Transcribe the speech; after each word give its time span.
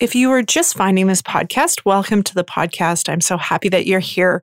If 0.00 0.14
you 0.14 0.30
are 0.30 0.42
just 0.42 0.76
finding 0.76 1.08
this 1.08 1.20
podcast, 1.20 1.84
welcome 1.84 2.22
to 2.22 2.34
the 2.34 2.42
podcast. 2.42 3.10
I'm 3.10 3.20
so 3.20 3.36
happy 3.36 3.68
that 3.68 3.84
you're 3.84 4.00
here. 4.00 4.42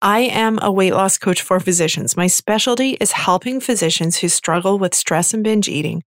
I 0.00 0.20
am 0.20 0.60
a 0.62 0.70
weight 0.70 0.92
loss 0.92 1.18
coach 1.18 1.42
for 1.42 1.58
physicians. 1.58 2.16
My 2.16 2.28
specialty 2.28 2.90
is 3.00 3.10
helping 3.10 3.58
physicians 3.58 4.18
who 4.18 4.28
struggle 4.28 4.78
with 4.78 4.94
stress 4.94 5.34
and 5.34 5.42
binge 5.42 5.68
eating 5.68 6.04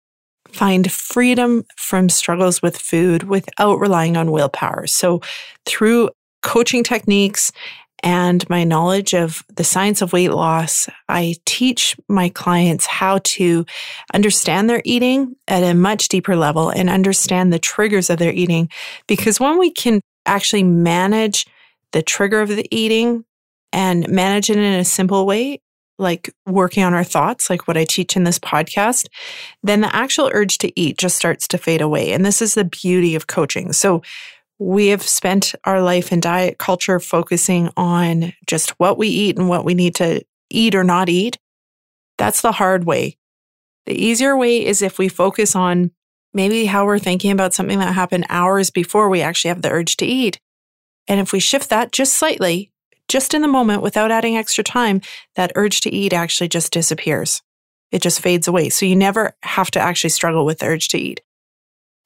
find 0.52 0.90
freedom 0.90 1.64
from 1.76 2.08
struggles 2.08 2.62
with 2.62 2.76
food 2.78 3.24
without 3.24 3.80
relying 3.80 4.16
on 4.16 4.30
willpower. 4.30 4.86
So, 4.86 5.20
through 5.66 6.10
coaching 6.42 6.84
techniques 6.84 7.50
and 8.02 8.48
my 8.48 8.64
knowledge 8.64 9.14
of 9.14 9.42
the 9.54 9.64
science 9.64 10.02
of 10.02 10.12
weight 10.12 10.30
loss, 10.30 10.88
I 11.08 11.36
teach 11.44 11.96
my 12.08 12.28
clients 12.30 12.86
how 12.86 13.20
to 13.24 13.66
understand 14.14 14.70
their 14.70 14.82
eating 14.84 15.36
at 15.48 15.62
a 15.62 15.74
much 15.74 16.08
deeper 16.08 16.36
level 16.36 16.70
and 16.70 16.88
understand 16.88 17.52
the 17.52 17.58
triggers 17.58 18.10
of 18.10 18.18
their 18.18 18.32
eating. 18.32 18.70
Because 19.06 19.38
when 19.38 19.58
we 19.58 19.70
can 19.70 20.00
actually 20.26 20.62
manage 20.62 21.46
the 21.92 22.02
trigger 22.02 22.40
of 22.40 22.48
the 22.48 22.66
eating 22.70 23.24
and 23.72 24.08
manage 24.08 24.50
it 24.50 24.56
in 24.56 24.80
a 24.80 24.84
simple 24.84 25.26
way, 25.26 25.60
like 25.98 26.34
working 26.46 26.82
on 26.82 26.94
our 26.94 27.04
thoughts, 27.04 27.50
like 27.50 27.68
what 27.68 27.76
I 27.76 27.84
teach 27.84 28.16
in 28.16 28.24
this 28.24 28.38
podcast, 28.38 29.06
then 29.62 29.82
the 29.82 29.94
actual 29.94 30.30
urge 30.32 30.56
to 30.58 30.80
eat 30.80 30.96
just 30.96 31.16
starts 31.16 31.46
to 31.48 31.58
fade 31.58 31.82
away. 31.82 32.12
And 32.12 32.24
this 32.24 32.40
is 32.40 32.54
the 32.54 32.64
beauty 32.64 33.14
of 33.14 33.26
coaching. 33.26 33.72
So 33.74 34.02
we 34.60 34.88
have 34.88 35.02
spent 35.02 35.54
our 35.64 35.80
life 35.80 36.12
in 36.12 36.20
diet 36.20 36.58
culture 36.58 37.00
focusing 37.00 37.70
on 37.78 38.34
just 38.46 38.78
what 38.78 38.98
we 38.98 39.08
eat 39.08 39.38
and 39.38 39.48
what 39.48 39.64
we 39.64 39.72
need 39.72 39.94
to 39.94 40.22
eat 40.50 40.74
or 40.74 40.84
not 40.84 41.08
eat. 41.08 41.38
That's 42.18 42.42
the 42.42 42.52
hard 42.52 42.84
way. 42.84 43.16
The 43.86 43.94
easier 43.94 44.36
way 44.36 44.64
is 44.64 44.82
if 44.82 44.98
we 44.98 45.08
focus 45.08 45.56
on 45.56 45.92
maybe 46.34 46.66
how 46.66 46.84
we're 46.84 46.98
thinking 46.98 47.30
about 47.30 47.54
something 47.54 47.78
that 47.78 47.94
happened 47.94 48.26
hours 48.28 48.70
before 48.70 49.08
we 49.08 49.22
actually 49.22 49.48
have 49.48 49.62
the 49.62 49.70
urge 49.70 49.96
to 49.96 50.06
eat. 50.06 50.38
And 51.08 51.18
if 51.18 51.32
we 51.32 51.40
shift 51.40 51.70
that 51.70 51.90
just 51.90 52.12
slightly, 52.12 52.70
just 53.08 53.32
in 53.32 53.40
the 53.40 53.48
moment 53.48 53.80
without 53.80 54.10
adding 54.10 54.36
extra 54.36 54.62
time, 54.62 55.00
that 55.36 55.52
urge 55.54 55.80
to 55.80 55.90
eat 55.90 56.12
actually 56.12 56.48
just 56.48 56.70
disappears. 56.70 57.42
It 57.90 58.02
just 58.02 58.20
fades 58.20 58.46
away. 58.46 58.68
So 58.68 58.84
you 58.84 58.94
never 58.94 59.32
have 59.42 59.70
to 59.70 59.80
actually 59.80 60.10
struggle 60.10 60.44
with 60.44 60.58
the 60.58 60.66
urge 60.66 60.88
to 60.88 60.98
eat. 60.98 61.22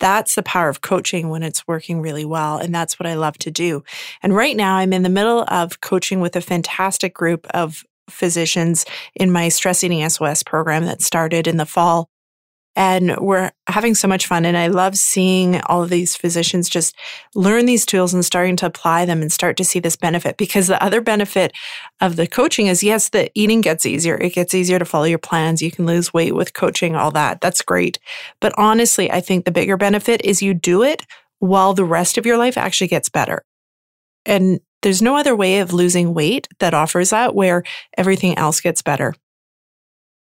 That's 0.00 0.34
the 0.34 0.42
power 0.42 0.68
of 0.68 0.80
coaching 0.80 1.28
when 1.28 1.42
it's 1.42 1.66
working 1.66 2.00
really 2.00 2.24
well. 2.24 2.58
And 2.58 2.74
that's 2.74 2.98
what 2.98 3.06
I 3.06 3.14
love 3.14 3.38
to 3.38 3.50
do. 3.50 3.84
And 4.22 4.34
right 4.34 4.56
now, 4.56 4.76
I'm 4.76 4.92
in 4.92 5.02
the 5.02 5.08
middle 5.08 5.44
of 5.48 5.80
coaching 5.80 6.20
with 6.20 6.36
a 6.36 6.40
fantastic 6.40 7.14
group 7.14 7.46
of 7.50 7.84
physicians 8.10 8.84
in 9.14 9.30
my 9.30 9.48
stress 9.48 9.82
eating 9.82 10.06
SOS 10.08 10.42
program 10.42 10.84
that 10.84 11.02
started 11.02 11.46
in 11.46 11.56
the 11.56 11.66
fall 11.66 12.08
and 12.76 13.16
we're 13.18 13.52
having 13.68 13.94
so 13.94 14.08
much 14.08 14.26
fun. 14.26 14.44
And 14.44 14.56
I 14.56 14.66
love 14.66 14.96
seeing 14.96 15.60
all 15.62 15.82
of 15.82 15.90
these 15.90 16.16
physicians 16.16 16.68
just 16.68 16.96
learn 17.34 17.66
these 17.66 17.86
tools 17.86 18.12
and 18.12 18.24
starting 18.24 18.56
to 18.56 18.66
apply 18.66 19.04
them 19.04 19.22
and 19.22 19.32
start 19.32 19.56
to 19.58 19.64
see 19.64 19.78
this 19.78 19.96
benefit. 19.96 20.36
Because 20.36 20.66
the 20.66 20.82
other 20.82 21.00
benefit 21.00 21.52
of 22.00 22.16
the 22.16 22.26
coaching 22.26 22.66
is 22.66 22.82
yes, 22.82 23.10
the 23.10 23.30
eating 23.34 23.60
gets 23.60 23.86
easier. 23.86 24.16
It 24.16 24.34
gets 24.34 24.54
easier 24.54 24.78
to 24.78 24.84
follow 24.84 25.04
your 25.04 25.18
plans. 25.18 25.62
You 25.62 25.70
can 25.70 25.86
lose 25.86 26.12
weight 26.12 26.34
with 26.34 26.54
coaching, 26.54 26.96
all 26.96 27.12
that. 27.12 27.40
That's 27.40 27.62
great. 27.62 27.98
But 28.40 28.52
honestly, 28.58 29.10
I 29.10 29.20
think 29.20 29.44
the 29.44 29.52
bigger 29.52 29.76
benefit 29.76 30.24
is 30.24 30.42
you 30.42 30.54
do 30.54 30.82
it 30.82 31.06
while 31.38 31.74
the 31.74 31.84
rest 31.84 32.18
of 32.18 32.26
your 32.26 32.38
life 32.38 32.56
actually 32.56 32.88
gets 32.88 33.08
better. 33.08 33.44
And 34.26 34.60
there's 34.82 35.02
no 35.02 35.16
other 35.16 35.36
way 35.36 35.60
of 35.60 35.72
losing 35.72 36.12
weight 36.12 36.48
that 36.58 36.74
offers 36.74 37.10
that 37.10 37.34
where 37.34 37.62
everything 37.96 38.36
else 38.36 38.60
gets 38.60 38.82
better. 38.82 39.14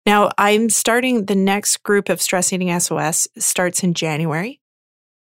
Now, 0.06 0.30
I'm 0.38 0.70
starting 0.70 1.26
the 1.26 1.34
next 1.34 1.82
group 1.82 2.08
of 2.08 2.22
Stress 2.22 2.52
Eating 2.52 2.78
SOS 2.78 3.26
starts 3.38 3.82
in 3.82 3.94
January. 3.94 4.60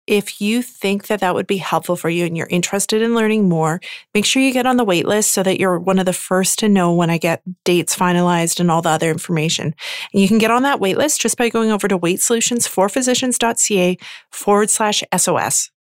If 0.07 0.41
you 0.41 0.63
think 0.63 1.09
that 1.09 1.21
that 1.21 1.35
would 1.35 1.49
be 1.49 1.57
helpful 1.57 1.97
for 1.97 2.09
you 2.09 2.27
and 2.27 2.37
you're 2.37 2.47
interested 2.47 3.03
in 3.03 3.17
learning 3.17 3.49
more, 3.49 3.81
make 4.15 4.25
sure 4.25 4.41
you 4.41 4.53
get 4.53 4.67
on 4.67 4.77
the 4.77 4.85
wait 4.85 5.05
list 5.05 5.33
so 5.33 5.43
that 5.43 5.59
you're 5.59 5.81
one 5.81 5.99
of 5.99 6.07
the 6.07 6.13
first 6.13 6.61
to 6.61 6.69
know 6.69 6.93
when 6.93 7.11
I 7.11 7.19
get 7.19 7.43
dates 7.65 7.97
finalized 7.97 8.61
and 8.61 8.71
all 8.71 8.83
the 8.83 8.91
other 8.91 9.11
information. 9.11 9.75
And 10.13 10.23
you 10.23 10.29
can 10.29 10.39
get 10.39 10.53
on 10.53 10.63
that 10.63 10.79
wait 10.79 10.97
list 10.97 11.21
just 11.21 11.37
by 11.37 11.49
going 11.49 11.73
over 11.73 11.89
to 11.89 11.99
weightsolutionsforphysicians.ca 11.99 13.99
forward 14.31 14.71
slash 14.71 15.03
SOS. 15.17 15.73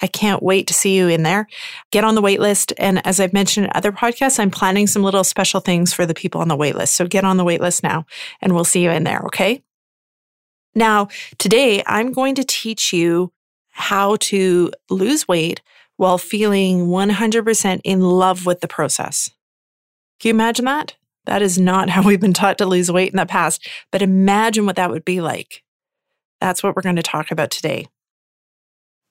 I 0.00 0.06
can't 0.06 0.42
wait 0.42 0.66
to 0.68 0.74
see 0.74 0.96
you 0.96 1.08
in 1.08 1.22
there. 1.22 1.46
Get 1.90 2.04
on 2.04 2.14
the 2.14 2.22
wait 2.22 2.40
list. 2.40 2.72
And 2.78 3.04
as 3.06 3.20
I've 3.20 3.32
mentioned 3.32 3.66
in 3.66 3.72
other 3.74 3.92
podcasts, 3.92 4.38
I'm 4.38 4.50
planning 4.50 4.86
some 4.86 5.02
little 5.02 5.24
special 5.24 5.60
things 5.60 5.92
for 5.92 6.06
the 6.06 6.14
people 6.14 6.40
on 6.40 6.48
the 6.48 6.56
wait 6.56 6.76
list. 6.76 6.94
So 6.94 7.06
get 7.06 7.24
on 7.24 7.36
the 7.36 7.44
wait 7.44 7.60
list 7.60 7.82
now 7.82 8.06
and 8.40 8.54
we'll 8.54 8.64
see 8.64 8.82
you 8.82 8.90
in 8.90 9.04
there. 9.04 9.22
Okay. 9.26 9.62
Now, 10.74 11.08
today 11.38 11.82
I'm 11.86 12.12
going 12.12 12.34
to 12.36 12.44
teach 12.44 12.92
you 12.92 13.32
how 13.70 14.16
to 14.16 14.70
lose 14.90 15.26
weight 15.26 15.60
while 15.96 16.18
feeling 16.18 16.86
100% 16.86 17.80
in 17.84 18.00
love 18.00 18.46
with 18.46 18.60
the 18.60 18.68
process. 18.68 19.30
Can 20.20 20.28
you 20.28 20.34
imagine 20.34 20.64
that? 20.66 20.96
That 21.26 21.42
is 21.42 21.58
not 21.58 21.88
how 21.90 22.02
we've 22.02 22.20
been 22.20 22.32
taught 22.32 22.58
to 22.58 22.66
lose 22.66 22.90
weight 22.90 23.12
in 23.12 23.16
the 23.16 23.26
past, 23.26 23.68
but 23.90 24.02
imagine 24.02 24.66
what 24.66 24.76
that 24.76 24.90
would 24.90 25.04
be 25.04 25.20
like. 25.20 25.62
That's 26.40 26.62
what 26.62 26.76
we're 26.76 26.82
going 26.82 26.96
to 26.96 27.02
talk 27.02 27.30
about 27.30 27.50
today. 27.50 27.88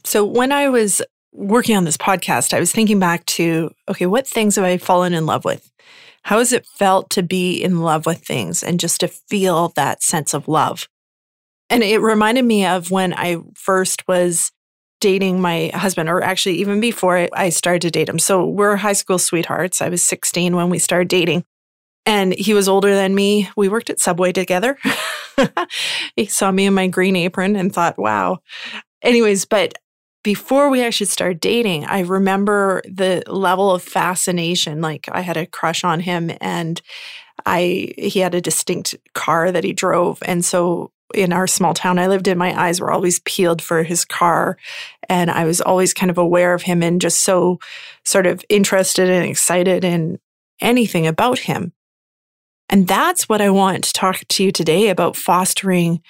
So 0.08 0.24
when 0.24 0.54
I 0.54 0.70
was 0.70 1.02
working 1.34 1.76
on 1.76 1.84
this 1.84 1.98
podcast, 1.98 2.54
I 2.54 2.62
was 2.62 2.72
thinking 2.72 2.98
back 2.98 3.26
to 3.26 3.72
okay, 3.90 4.06
what 4.06 4.26
things 4.26 4.56
have 4.56 4.64
I 4.64 4.78
fallen 4.78 5.14
in 5.14 5.26
love 5.26 5.44
with? 5.44 5.70
How 6.24 6.38
has 6.38 6.54
it 6.54 6.66
felt 6.66 7.10
to 7.10 7.24
be 7.24 7.62
in 7.62 7.82
love 7.82 8.06
with 8.06 8.20
things 8.20 8.64
and 8.64 8.80
just 8.80 9.02
to 9.02 9.10
feel 9.10 9.74
that 9.76 10.02
sense 10.02 10.34
of 10.34 10.48
love? 10.48 10.88
And 11.70 11.84
it 11.84 12.00
reminded 12.00 12.46
me 12.46 12.66
of 12.66 12.90
when 12.90 13.14
I 13.14 13.40
first 13.54 14.08
was 14.08 14.54
dating 15.02 15.42
my 15.42 15.72
husband, 15.74 16.08
or 16.08 16.24
actually 16.24 16.56
even 16.56 16.80
before 16.80 17.28
I 17.34 17.50
started 17.50 17.82
to 17.82 17.92
date 17.92 18.08
him. 18.08 18.18
So 18.18 18.46
we're 18.46 18.78
high 18.78 18.94
school 18.94 19.20
sweethearts. 19.20 19.82
I 19.82 19.90
was 19.90 20.04
16 20.04 20.56
when 20.56 20.70
we 20.70 20.80
started 20.80 21.10
dating. 21.10 21.44
And 22.06 22.34
he 22.34 22.54
was 22.54 22.70
older 22.70 22.96
than 22.96 23.14
me. 23.14 23.50
We 23.58 23.68
worked 23.68 23.90
at 23.90 24.00
Subway 24.00 24.32
together. 24.32 24.78
he 26.16 26.28
saw 26.28 26.50
me 26.50 26.66
in 26.66 26.74
my 26.74 26.88
green 26.88 27.18
apron 27.18 27.58
and 27.58 27.74
thought, 27.74 28.00
wow. 28.00 28.38
Anyways, 29.02 29.44
but 29.44 29.78
before 30.28 30.70
we 30.70 30.84
actually 30.84 31.08
started 31.08 31.40
dating, 31.40 31.86
I 31.86 32.02
remember 32.02 32.82
the 32.84 33.24
level 33.28 33.72
of 33.72 33.82
fascination. 33.82 34.82
Like 34.82 35.08
I 35.10 35.22
had 35.22 35.38
a 35.38 35.46
crush 35.46 35.86
on 35.86 36.02
him 36.02 36.32
and 36.42 36.82
I 37.46 37.94
he 37.98 38.20
had 38.20 38.36
a 38.36 38.42
distinct 38.42 38.94
car 39.14 39.54
that 39.54 39.64
he 39.64 39.72
drove. 39.72 40.20
And 40.24 40.44
so 40.44 40.92
in 41.16 41.32
our 41.32 41.48
small 41.48 41.74
town 41.74 41.98
I 41.98 42.08
lived 42.08 42.28
in, 42.28 42.38
my 42.38 42.54
eyes 42.62 42.82
were 42.82 42.92
always 42.92 43.22
peeled 43.22 43.62
for 43.62 43.84
his 43.84 44.04
car. 44.04 44.58
And 45.08 45.32
I 45.32 45.46
was 45.46 45.62
always 45.62 45.94
kind 45.94 46.10
of 46.12 46.18
aware 46.18 46.54
of 46.54 46.64
him 46.64 46.84
and 46.84 47.00
just 47.00 47.22
so 47.22 47.60
sort 48.04 48.28
of 48.28 48.44
interested 48.50 49.10
and 49.10 49.26
excited 49.26 49.86
in 49.86 50.20
anything 50.60 51.08
about 51.08 51.40
him. 51.40 51.72
And 52.70 52.86
that's 52.86 53.30
what 53.30 53.40
I 53.40 53.50
want 53.50 53.86
to 53.86 53.94
talk 53.94 54.28
to 54.28 54.44
you 54.44 54.52
today 54.52 54.90
about 54.90 55.16
fostering 55.16 56.02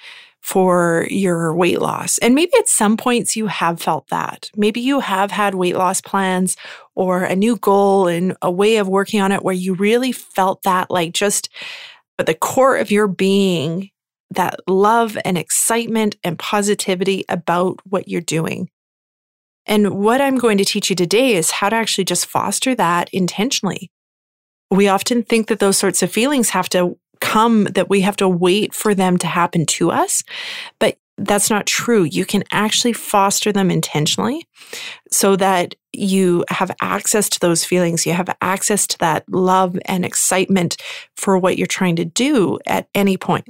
for 0.48 1.06
your 1.10 1.54
weight 1.54 1.78
loss. 1.78 2.16
And 2.16 2.34
maybe 2.34 2.52
at 2.58 2.70
some 2.70 2.96
points 2.96 3.36
you 3.36 3.48
have 3.48 3.82
felt 3.82 4.08
that. 4.08 4.50
Maybe 4.56 4.80
you 4.80 5.00
have 5.00 5.30
had 5.30 5.54
weight 5.54 5.76
loss 5.76 6.00
plans 6.00 6.56
or 6.94 7.22
a 7.22 7.36
new 7.36 7.56
goal 7.56 8.08
and 8.08 8.34
a 8.40 8.50
way 8.50 8.78
of 8.78 8.88
working 8.88 9.20
on 9.20 9.30
it 9.30 9.44
where 9.44 9.52
you 9.52 9.74
really 9.74 10.10
felt 10.10 10.62
that 10.62 10.90
like 10.90 11.12
just 11.12 11.50
at 12.18 12.24
the 12.24 12.32
core 12.32 12.78
of 12.78 12.90
your 12.90 13.08
being, 13.08 13.90
that 14.30 14.58
love 14.66 15.18
and 15.22 15.36
excitement 15.36 16.16
and 16.24 16.38
positivity 16.38 17.26
about 17.28 17.80
what 17.84 18.08
you're 18.08 18.22
doing. 18.22 18.70
And 19.66 19.98
what 19.98 20.22
I'm 20.22 20.38
going 20.38 20.56
to 20.56 20.64
teach 20.64 20.88
you 20.88 20.96
today 20.96 21.34
is 21.34 21.50
how 21.50 21.68
to 21.68 21.76
actually 21.76 22.04
just 22.04 22.24
foster 22.24 22.74
that 22.74 23.10
intentionally. 23.12 23.90
We 24.70 24.88
often 24.88 25.24
think 25.24 25.48
that 25.48 25.58
those 25.58 25.76
sorts 25.76 26.02
of 26.02 26.10
feelings 26.10 26.48
have 26.50 26.70
to 26.70 26.96
come 27.20 27.64
that 27.64 27.88
we 27.88 28.00
have 28.02 28.16
to 28.16 28.28
wait 28.28 28.74
for 28.74 28.94
them 28.94 29.18
to 29.18 29.26
happen 29.26 29.66
to 29.66 29.90
us. 29.90 30.22
But 30.78 30.98
that's 31.18 31.50
not 31.50 31.66
true. 31.66 32.04
You 32.04 32.24
can 32.24 32.44
actually 32.52 32.92
foster 32.92 33.52
them 33.52 33.70
intentionally 33.70 34.46
so 35.10 35.34
that 35.36 35.74
you 35.92 36.44
have 36.48 36.70
access 36.80 37.28
to 37.30 37.40
those 37.40 37.64
feelings. 37.64 38.06
You 38.06 38.12
have 38.12 38.34
access 38.40 38.86
to 38.88 38.98
that 38.98 39.28
love 39.28 39.76
and 39.86 40.04
excitement 40.04 40.76
for 41.16 41.36
what 41.36 41.58
you're 41.58 41.66
trying 41.66 41.96
to 41.96 42.04
do 42.04 42.58
at 42.66 42.88
any 42.94 43.16
point. 43.16 43.48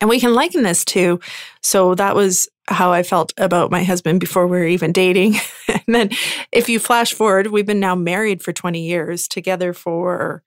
And 0.00 0.10
we 0.10 0.18
can 0.18 0.34
liken 0.34 0.64
this 0.64 0.84
to 0.86 1.20
so 1.62 1.94
that 1.94 2.16
was 2.16 2.48
how 2.68 2.92
I 2.92 3.04
felt 3.04 3.32
about 3.36 3.70
my 3.70 3.84
husband 3.84 4.18
before 4.18 4.46
we 4.46 4.58
were 4.58 4.66
even 4.66 4.92
dating. 4.92 5.36
and 5.68 5.82
then 5.86 6.10
if 6.50 6.68
you 6.68 6.80
flash 6.80 7.12
forward, 7.12 7.48
we've 7.48 7.66
been 7.66 7.80
now 7.80 7.94
married 7.94 8.42
for 8.42 8.52
20 8.52 8.84
years, 8.84 9.28
together 9.28 9.72
for 9.72 10.42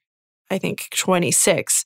I 0.52 0.58
think 0.58 0.90
26. 0.92 1.86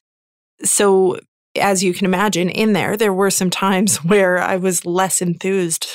So 0.64 1.20
as 1.56 1.84
you 1.84 1.94
can 1.94 2.06
imagine, 2.06 2.50
in 2.50 2.74
there, 2.74 2.96
there 2.96 3.14
were 3.14 3.32
some 3.32 3.50
times 3.50 3.98
where 4.04 4.40
I 4.40 4.58
was 4.58 4.86
less 4.86 5.22
enthused 5.22 5.88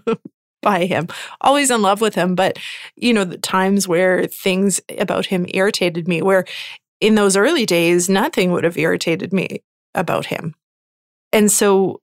by 0.62 0.86
him, 0.86 1.08
always 1.40 1.70
in 1.70 1.82
love 1.82 2.00
with 2.00 2.14
him. 2.14 2.34
But, 2.34 2.58
you 2.96 3.12
know, 3.12 3.24
the 3.24 3.38
times 3.38 3.86
where 3.86 4.26
things 4.26 4.80
about 4.98 5.26
him 5.26 5.46
irritated 5.52 6.08
me, 6.08 6.22
where 6.22 6.44
in 7.00 7.16
those 7.16 7.36
early 7.36 7.66
days, 7.66 8.08
nothing 8.08 8.50
would 8.52 8.64
have 8.64 8.78
irritated 8.78 9.32
me 9.32 9.62
about 9.94 10.26
him. 10.26 10.54
And 11.32 11.50
so 11.50 12.00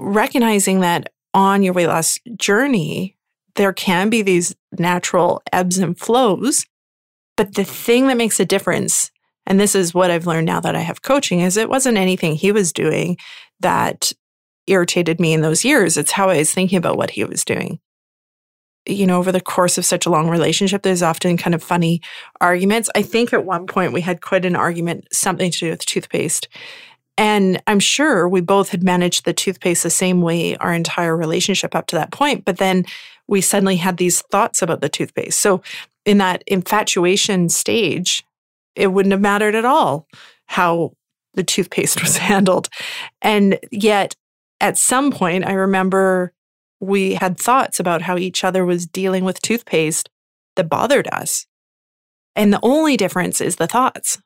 recognizing 0.00 0.80
that 0.80 1.12
on 1.34 1.62
your 1.62 1.74
weight 1.74 1.88
loss 1.88 2.18
journey, 2.36 3.16
there 3.56 3.72
can 3.72 4.08
be 4.08 4.22
these 4.22 4.54
natural 4.78 5.42
ebbs 5.52 5.78
and 5.78 5.98
flows. 5.98 6.66
But 7.36 7.54
the 7.54 7.64
thing 7.64 8.06
that 8.06 8.16
makes 8.16 8.38
a 8.40 8.44
difference 8.44 9.10
and 9.46 9.60
this 9.60 9.74
is 9.74 9.94
what 9.94 10.10
I've 10.10 10.26
learned 10.26 10.46
now 10.46 10.60
that 10.60 10.76
I 10.76 10.80
have 10.80 11.02
coaching 11.02 11.40
is 11.40 11.56
it 11.56 11.68
wasn't 11.68 11.98
anything 11.98 12.34
he 12.34 12.52
was 12.52 12.72
doing 12.72 13.16
that 13.60 14.12
irritated 14.66 15.20
me 15.20 15.32
in 15.32 15.42
those 15.42 15.64
years. 15.64 15.96
It's 15.96 16.12
how 16.12 16.30
I 16.30 16.38
was 16.38 16.52
thinking 16.52 16.78
about 16.78 16.96
what 16.96 17.10
he 17.10 17.24
was 17.24 17.44
doing. 17.44 17.78
You 18.86 19.06
know, 19.06 19.18
over 19.18 19.32
the 19.32 19.40
course 19.40 19.78
of 19.78 19.84
such 19.84 20.06
a 20.06 20.10
long 20.10 20.28
relationship, 20.28 20.82
there's 20.82 21.02
often 21.02 21.36
kind 21.36 21.54
of 21.54 21.62
funny 21.62 22.00
arguments. 22.40 22.90
I 22.94 23.02
think 23.02 23.32
at 23.32 23.44
one 23.44 23.66
point 23.66 23.92
we 23.92 24.02
had 24.02 24.20
quite 24.20 24.44
an 24.44 24.56
argument, 24.56 25.08
something 25.12 25.50
to 25.50 25.58
do 25.58 25.70
with 25.70 25.86
toothpaste. 25.86 26.48
And 27.16 27.62
I'm 27.66 27.80
sure 27.80 28.28
we 28.28 28.40
both 28.40 28.70
had 28.70 28.82
managed 28.82 29.24
the 29.24 29.32
toothpaste 29.32 29.84
the 29.84 29.90
same 29.90 30.20
way 30.20 30.56
our 30.56 30.74
entire 30.74 31.16
relationship 31.16 31.74
up 31.74 31.86
to 31.88 31.96
that 31.96 32.10
point. 32.10 32.44
But 32.44 32.58
then 32.58 32.84
we 33.26 33.40
suddenly 33.40 33.76
had 33.76 33.96
these 33.96 34.22
thoughts 34.22 34.62
about 34.62 34.80
the 34.80 34.88
toothpaste. 34.88 35.40
So 35.40 35.62
in 36.04 36.18
that 36.18 36.42
infatuation 36.46 37.48
stage, 37.48 38.23
it 38.76 38.88
wouldn't 38.88 39.12
have 39.12 39.20
mattered 39.20 39.54
at 39.54 39.64
all 39.64 40.06
how 40.46 40.92
the 41.34 41.44
toothpaste 41.44 42.00
was 42.02 42.16
handled. 42.16 42.68
And 43.22 43.58
yet, 43.70 44.14
at 44.60 44.78
some 44.78 45.10
point, 45.10 45.46
I 45.46 45.52
remember 45.52 46.32
we 46.80 47.14
had 47.14 47.38
thoughts 47.38 47.80
about 47.80 48.02
how 48.02 48.16
each 48.16 48.44
other 48.44 48.64
was 48.64 48.86
dealing 48.86 49.24
with 49.24 49.40
toothpaste 49.40 50.08
that 50.56 50.68
bothered 50.68 51.08
us. 51.12 51.46
And 52.36 52.52
the 52.52 52.60
only 52.62 52.96
difference 52.96 53.40
is 53.40 53.56
the 53.56 53.66
thoughts. 53.66 54.18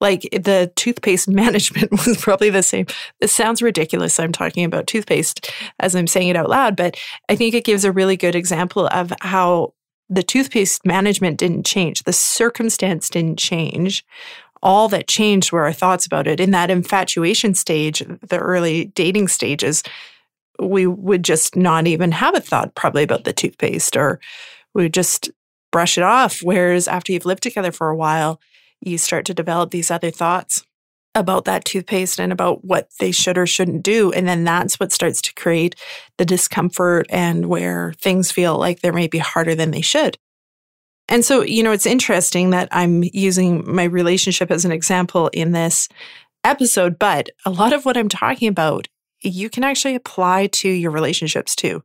Like 0.00 0.22
the 0.32 0.72
toothpaste 0.76 1.28
management 1.28 1.90
was 1.90 2.18
probably 2.18 2.50
the 2.50 2.62
same. 2.62 2.86
This 3.20 3.32
sounds 3.32 3.62
ridiculous. 3.62 4.20
I'm 4.20 4.32
talking 4.32 4.64
about 4.64 4.86
toothpaste 4.86 5.50
as 5.80 5.96
I'm 5.96 6.06
saying 6.06 6.28
it 6.28 6.36
out 6.36 6.50
loud, 6.50 6.76
but 6.76 6.96
I 7.28 7.36
think 7.36 7.54
it 7.54 7.64
gives 7.64 7.84
a 7.84 7.92
really 7.92 8.16
good 8.16 8.34
example 8.34 8.88
of 8.88 9.12
how 9.20 9.72
the 10.08 10.22
toothpaste 10.22 10.84
management 10.86 11.38
didn't 11.38 11.66
change. 11.66 12.02
The 12.04 12.12
circumstance 12.12 13.08
didn't 13.08 13.38
change. 13.38 14.04
All 14.62 14.88
that 14.88 15.08
changed 15.08 15.52
were 15.52 15.64
our 15.64 15.72
thoughts 15.72 16.06
about 16.06 16.26
it. 16.26 16.40
In 16.40 16.50
that 16.52 16.70
infatuation 16.70 17.54
stage, 17.54 18.02
the 18.22 18.38
early 18.38 18.86
dating 18.86 19.28
stages, 19.28 19.82
we 20.58 20.86
would 20.86 21.22
just 21.22 21.56
not 21.56 21.86
even 21.86 22.12
have 22.12 22.34
a 22.34 22.40
thought 22.40 22.74
probably 22.74 23.02
about 23.02 23.24
the 23.24 23.32
toothpaste 23.32 23.96
or 23.96 24.20
we 24.74 24.84
would 24.84 24.94
just 24.94 25.30
brush 25.70 25.98
it 25.98 26.04
off. 26.04 26.40
Whereas 26.42 26.88
after 26.88 27.12
you've 27.12 27.26
lived 27.26 27.42
together 27.42 27.72
for 27.72 27.90
a 27.90 27.96
while, 27.96 28.40
you 28.80 28.98
start 28.98 29.24
to 29.26 29.34
develop 29.34 29.70
these 29.70 29.90
other 29.90 30.10
thoughts 30.10 30.65
about 31.16 31.46
that 31.46 31.64
toothpaste 31.64 32.20
and 32.20 32.30
about 32.30 32.64
what 32.64 32.90
they 33.00 33.10
should 33.10 33.38
or 33.38 33.46
shouldn't 33.46 33.82
do. 33.82 34.12
And 34.12 34.28
then 34.28 34.44
that's 34.44 34.78
what 34.78 34.92
starts 34.92 35.20
to 35.22 35.34
create 35.34 35.74
the 36.18 36.26
discomfort 36.26 37.06
and 37.08 37.46
where 37.46 37.94
things 37.98 38.30
feel 38.30 38.58
like 38.58 38.80
they 38.80 38.90
may 38.90 39.08
be 39.08 39.18
harder 39.18 39.54
than 39.54 39.72
they 39.72 39.80
should. 39.80 40.18
And 41.08 41.24
so, 41.24 41.42
you 41.42 41.62
know, 41.62 41.72
it's 41.72 41.86
interesting 41.86 42.50
that 42.50 42.68
I'm 42.70 43.02
using 43.12 43.64
my 43.72 43.84
relationship 43.84 44.50
as 44.50 44.64
an 44.64 44.72
example 44.72 45.28
in 45.28 45.52
this 45.52 45.88
episode, 46.44 46.98
but 46.98 47.30
a 47.44 47.50
lot 47.50 47.72
of 47.72 47.84
what 47.84 47.96
I'm 47.96 48.08
talking 48.08 48.48
about, 48.48 48.88
you 49.22 49.48
can 49.48 49.64
actually 49.64 49.94
apply 49.94 50.48
to 50.48 50.68
your 50.68 50.90
relationships 50.90 51.56
too. 51.56 51.82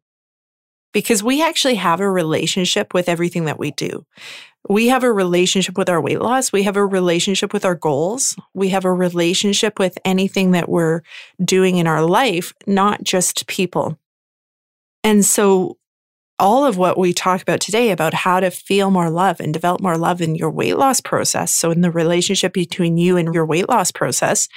Because 0.94 1.24
we 1.24 1.42
actually 1.42 1.76
have 1.76 2.00
a 2.00 2.10
relationship 2.10 2.94
with 2.94 3.08
everything 3.08 3.46
that 3.46 3.60
we 3.60 3.72
do. 3.72 4.06
We 4.70 4.88
have 4.90 5.04
a 5.04 5.12
relationship 5.12 5.78
with 5.78 5.90
our 5.90 6.02
weight 6.02 6.22
loss. 6.22 6.52
We 6.52 6.64
have 6.64 6.78
a 6.78 6.86
relationship 6.86 7.52
with 7.54 7.66
our 7.66 7.76
goals. 7.76 8.36
We 8.54 8.70
have 8.70 8.86
a 8.86 8.94
relationship 8.94 9.80
with 9.80 9.98
anything 10.06 10.52
that 10.52 10.70
we're 10.70 11.02
doing 11.44 11.78
in 11.78 11.88
our 11.88 12.04
life, 12.04 12.54
not 12.68 13.04
just 13.04 13.48
people. 13.48 13.98
And 15.04 15.26
so, 15.26 15.78
all 16.38 16.66
of 16.66 16.76
what 16.76 16.98
we 16.98 17.14
talk 17.14 17.42
about 17.42 17.60
today 17.60 17.92
about 17.92 18.16
how 18.16 18.40
to 18.40 18.50
feel 18.50 18.90
more 18.90 19.12
love 19.12 19.40
and 19.40 19.54
develop 19.54 19.80
more 19.80 19.98
love 19.98 20.22
in 20.22 20.34
your 20.34 20.50
weight 20.50 20.76
loss 20.76 21.00
process. 21.00 21.52
So, 21.54 21.72
in 21.72 21.82
the 21.82 21.92
relationship 21.92 22.54
between 22.54 22.98
you 22.98 23.18
and 23.18 23.34
your 23.34 23.46
weight 23.46 23.70
loss 23.70 23.92
process, 23.92 24.48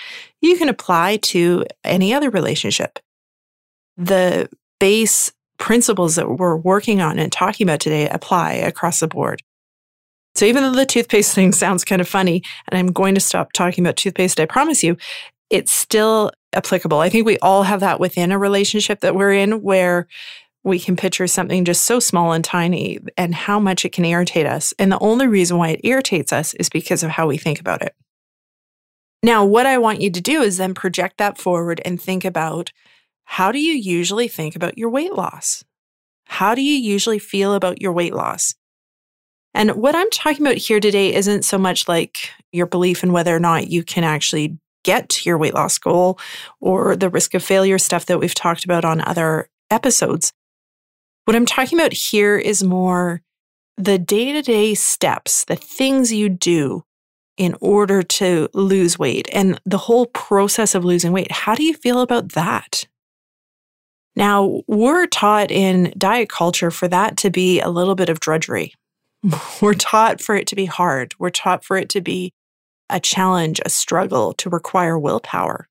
you 0.40 0.56
can 0.56 0.68
apply 0.68 1.16
to 1.18 1.64
any 1.82 2.12
other 2.12 2.30
relationship. 2.30 2.98
The 3.96 4.48
base 4.80 5.32
principles 5.58 6.16
that 6.16 6.38
we're 6.38 6.56
working 6.56 7.00
on 7.00 7.18
and 7.18 7.30
talking 7.30 7.66
about 7.66 7.80
today 7.80 8.08
apply 8.08 8.54
across 8.54 9.00
the 9.00 9.08
board. 9.08 9.42
So 10.34 10.46
even 10.46 10.62
though 10.62 10.72
the 10.72 10.86
toothpaste 10.86 11.34
thing 11.34 11.52
sounds 11.52 11.84
kind 11.84 12.00
of 12.00 12.08
funny, 12.08 12.42
and 12.68 12.78
I'm 12.78 12.92
going 12.92 13.14
to 13.14 13.20
stop 13.20 13.52
talking 13.52 13.84
about 13.84 13.96
toothpaste, 13.96 14.40
I 14.40 14.46
promise 14.46 14.82
you, 14.82 14.96
it's 15.50 15.72
still 15.72 16.32
applicable. 16.52 16.98
I 16.98 17.08
think 17.08 17.26
we 17.26 17.38
all 17.38 17.62
have 17.62 17.80
that 17.80 18.00
within 18.00 18.32
a 18.32 18.38
relationship 18.38 19.00
that 19.00 19.14
we're 19.14 19.32
in 19.32 19.62
where 19.62 20.08
we 20.64 20.78
can 20.78 20.96
picture 20.96 21.26
something 21.26 21.64
just 21.64 21.82
so 21.82 22.00
small 22.00 22.32
and 22.32 22.44
tiny 22.44 22.98
and 23.18 23.34
how 23.34 23.60
much 23.60 23.84
it 23.84 23.92
can 23.92 24.04
irritate 24.04 24.46
us. 24.46 24.72
And 24.78 24.90
the 24.90 24.98
only 24.98 25.26
reason 25.26 25.58
why 25.58 25.70
it 25.70 25.80
irritates 25.84 26.32
us 26.32 26.54
is 26.54 26.70
because 26.70 27.02
of 27.02 27.10
how 27.10 27.26
we 27.26 27.36
think 27.36 27.60
about 27.60 27.82
it. 27.82 27.94
Now, 29.22 29.44
what 29.44 29.66
I 29.66 29.78
want 29.78 30.00
you 30.00 30.10
to 30.10 30.20
do 30.20 30.42
is 30.42 30.56
then 30.56 30.74
project 30.74 31.18
that 31.18 31.38
forward 31.38 31.80
and 31.84 32.00
think 32.00 32.24
about 32.24 32.72
how 33.24 33.52
do 33.52 33.58
you 33.58 33.72
usually 33.72 34.28
think 34.28 34.56
about 34.56 34.78
your 34.78 34.90
weight 34.90 35.14
loss? 35.14 35.64
How 36.26 36.54
do 36.54 36.62
you 36.62 36.74
usually 36.74 37.18
feel 37.18 37.54
about 37.54 37.80
your 37.80 37.92
weight 37.92 38.14
loss? 38.14 38.54
And 39.54 39.72
what 39.72 39.94
I'm 39.94 40.10
talking 40.10 40.44
about 40.44 40.56
here 40.56 40.80
today 40.80 41.14
isn't 41.14 41.44
so 41.44 41.58
much 41.58 41.86
like 41.86 42.30
your 42.52 42.66
belief 42.66 43.02
in 43.04 43.12
whether 43.12 43.34
or 43.34 43.40
not 43.40 43.68
you 43.68 43.84
can 43.84 44.02
actually 44.02 44.58
get 44.84 45.08
to 45.08 45.28
your 45.28 45.38
weight 45.38 45.54
loss 45.54 45.78
goal 45.78 46.18
or 46.60 46.96
the 46.96 47.08
risk 47.08 47.34
of 47.34 47.42
failure 47.42 47.78
stuff 47.78 48.06
that 48.06 48.18
we've 48.18 48.34
talked 48.34 48.64
about 48.64 48.84
on 48.84 49.00
other 49.00 49.48
episodes. 49.70 50.32
What 51.24 51.36
I'm 51.36 51.46
talking 51.46 51.78
about 51.78 51.92
here 51.92 52.36
is 52.36 52.62
more 52.62 53.22
the 53.76 53.98
day 53.98 54.32
to 54.32 54.42
day 54.42 54.74
steps, 54.74 55.44
the 55.44 55.56
things 55.56 56.12
you 56.12 56.28
do 56.28 56.84
in 57.36 57.56
order 57.60 58.02
to 58.02 58.48
lose 58.54 58.98
weight 58.98 59.28
and 59.32 59.60
the 59.64 59.78
whole 59.78 60.06
process 60.06 60.74
of 60.74 60.84
losing 60.84 61.12
weight. 61.12 61.32
How 61.32 61.54
do 61.54 61.64
you 61.64 61.74
feel 61.74 62.00
about 62.00 62.32
that? 62.32 62.84
Now, 64.16 64.62
we're 64.68 65.06
taught 65.06 65.50
in 65.50 65.92
diet 65.98 66.28
culture 66.28 66.70
for 66.70 66.86
that 66.88 67.16
to 67.18 67.30
be 67.30 67.60
a 67.60 67.68
little 67.68 67.94
bit 67.94 68.08
of 68.08 68.20
drudgery. 68.20 68.74
We're 69.62 69.74
taught 69.74 70.20
for 70.20 70.36
it 70.36 70.46
to 70.48 70.56
be 70.56 70.66
hard. 70.66 71.14
We're 71.18 71.30
taught 71.30 71.64
for 71.64 71.76
it 71.76 71.88
to 71.90 72.00
be 72.00 72.32
a 72.90 73.00
challenge, 73.00 73.60
a 73.64 73.70
struggle, 73.70 74.34
to 74.34 74.50
require 74.50 74.98
willpower. 74.98 75.66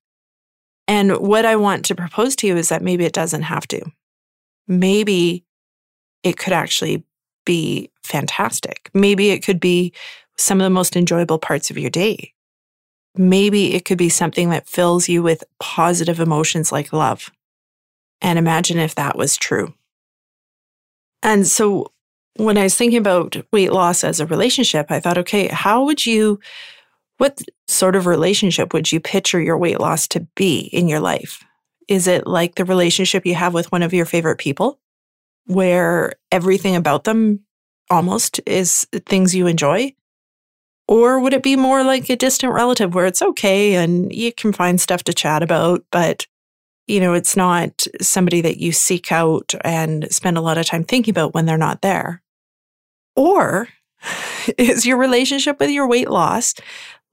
And 0.88 1.16
what 1.18 1.46
I 1.46 1.56
want 1.56 1.84
to 1.86 1.94
propose 1.94 2.36
to 2.36 2.46
you 2.46 2.56
is 2.56 2.68
that 2.68 2.82
maybe 2.82 3.04
it 3.04 3.12
doesn't 3.12 3.42
have 3.42 3.66
to. 3.68 3.80
Maybe 4.66 5.44
it 6.22 6.36
could 6.36 6.52
actually 6.52 7.04
be 7.46 7.90
fantastic. 8.02 8.90
Maybe 8.92 9.30
it 9.30 9.44
could 9.44 9.60
be 9.60 9.92
some 10.36 10.60
of 10.60 10.64
the 10.64 10.70
most 10.70 10.96
enjoyable 10.96 11.38
parts 11.38 11.70
of 11.70 11.78
your 11.78 11.90
day. 11.90 12.32
Maybe 13.16 13.74
it 13.74 13.84
could 13.84 13.98
be 13.98 14.08
something 14.08 14.50
that 14.50 14.68
fills 14.68 15.08
you 15.08 15.22
with 15.22 15.44
positive 15.60 16.18
emotions 16.18 16.72
like 16.72 16.92
love. 16.92 17.30
And 18.24 18.38
imagine 18.38 18.78
if 18.78 18.94
that 18.94 19.18
was 19.18 19.36
true. 19.36 19.74
And 21.22 21.46
so 21.46 21.92
when 22.36 22.56
I 22.56 22.62
was 22.62 22.74
thinking 22.74 22.98
about 22.98 23.36
weight 23.52 23.70
loss 23.70 24.02
as 24.02 24.18
a 24.18 24.26
relationship, 24.26 24.86
I 24.90 24.98
thought, 24.98 25.18
okay, 25.18 25.48
how 25.48 25.84
would 25.84 26.06
you, 26.06 26.40
what 27.18 27.42
sort 27.68 27.94
of 27.94 28.06
relationship 28.06 28.72
would 28.72 28.90
you 28.90 28.98
picture 28.98 29.40
your 29.40 29.58
weight 29.58 29.78
loss 29.78 30.08
to 30.08 30.26
be 30.36 30.60
in 30.72 30.88
your 30.88 31.00
life? 31.00 31.44
Is 31.86 32.06
it 32.06 32.26
like 32.26 32.54
the 32.54 32.64
relationship 32.64 33.26
you 33.26 33.34
have 33.34 33.52
with 33.52 33.70
one 33.70 33.82
of 33.82 33.92
your 33.92 34.06
favorite 34.06 34.38
people, 34.38 34.80
where 35.44 36.14
everything 36.32 36.76
about 36.76 37.04
them 37.04 37.40
almost 37.90 38.40
is 38.46 38.86
things 39.04 39.34
you 39.34 39.46
enjoy? 39.46 39.94
Or 40.88 41.20
would 41.20 41.34
it 41.34 41.42
be 41.42 41.56
more 41.56 41.84
like 41.84 42.08
a 42.08 42.16
distant 42.16 42.54
relative 42.54 42.94
where 42.94 43.04
it's 43.04 43.20
okay 43.20 43.74
and 43.74 44.10
you 44.10 44.32
can 44.32 44.54
find 44.54 44.80
stuff 44.80 45.04
to 45.04 45.12
chat 45.12 45.42
about, 45.42 45.84
but 45.90 46.26
you 46.86 47.00
know, 47.00 47.14
it's 47.14 47.36
not 47.36 47.86
somebody 48.00 48.40
that 48.42 48.58
you 48.58 48.72
seek 48.72 49.10
out 49.10 49.54
and 49.62 50.06
spend 50.12 50.36
a 50.36 50.42
lot 50.42 50.58
of 50.58 50.66
time 50.66 50.84
thinking 50.84 51.12
about 51.12 51.34
when 51.34 51.46
they're 51.46 51.56
not 51.56 51.82
there? 51.82 52.22
Or 53.16 53.68
is 54.58 54.84
your 54.86 54.98
relationship 54.98 55.58
with 55.58 55.70
your 55.70 55.88
weight 55.88 56.10
loss 56.10 56.54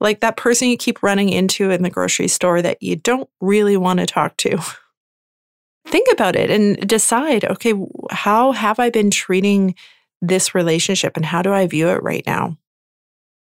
like 0.00 0.20
that 0.20 0.36
person 0.36 0.68
you 0.68 0.76
keep 0.76 1.02
running 1.02 1.28
into 1.28 1.70
in 1.70 1.82
the 1.82 1.90
grocery 1.90 2.28
store 2.28 2.60
that 2.60 2.82
you 2.82 2.96
don't 2.96 3.30
really 3.40 3.76
want 3.76 4.00
to 4.00 4.06
talk 4.06 4.36
to? 4.38 4.58
Think 5.86 6.08
about 6.12 6.36
it 6.36 6.50
and 6.50 6.86
decide 6.86 7.44
okay, 7.44 7.74
how 8.10 8.52
have 8.52 8.78
I 8.78 8.90
been 8.90 9.10
treating 9.10 9.74
this 10.20 10.54
relationship 10.54 11.16
and 11.16 11.26
how 11.26 11.42
do 11.42 11.52
I 11.52 11.66
view 11.66 11.88
it 11.88 12.02
right 12.02 12.22
now? 12.26 12.56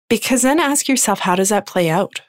Because 0.09 0.43
then 0.43 0.61
ask 0.61 0.89
yourself, 0.89 1.21
how 1.21 1.35
does 1.35 1.49
that 1.49 1.67
play 1.67 1.89
out? 1.89 2.21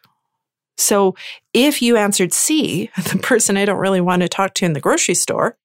So 0.77 1.15
if 1.53 1.81
you 1.81 1.97
answered 1.97 2.33
C, 2.33 2.89
the 3.11 3.19
person 3.19 3.57
I 3.57 3.65
don't 3.65 3.79
really 3.79 4.01
want 4.01 4.21
to 4.21 4.29
talk 4.29 4.53
to 4.55 4.65
in 4.65 4.73
the 4.73 4.79
grocery 4.79 5.15
store, 5.15 5.57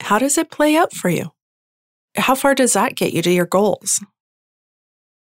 how 0.00 0.18
does 0.18 0.38
it 0.38 0.50
play 0.50 0.76
out 0.76 0.92
for 0.92 1.08
you? 1.08 1.32
How 2.16 2.34
far 2.34 2.54
does 2.54 2.72
that 2.72 2.96
get 2.96 3.12
you 3.12 3.22
to 3.22 3.30
your 3.30 3.46
goals? 3.46 4.02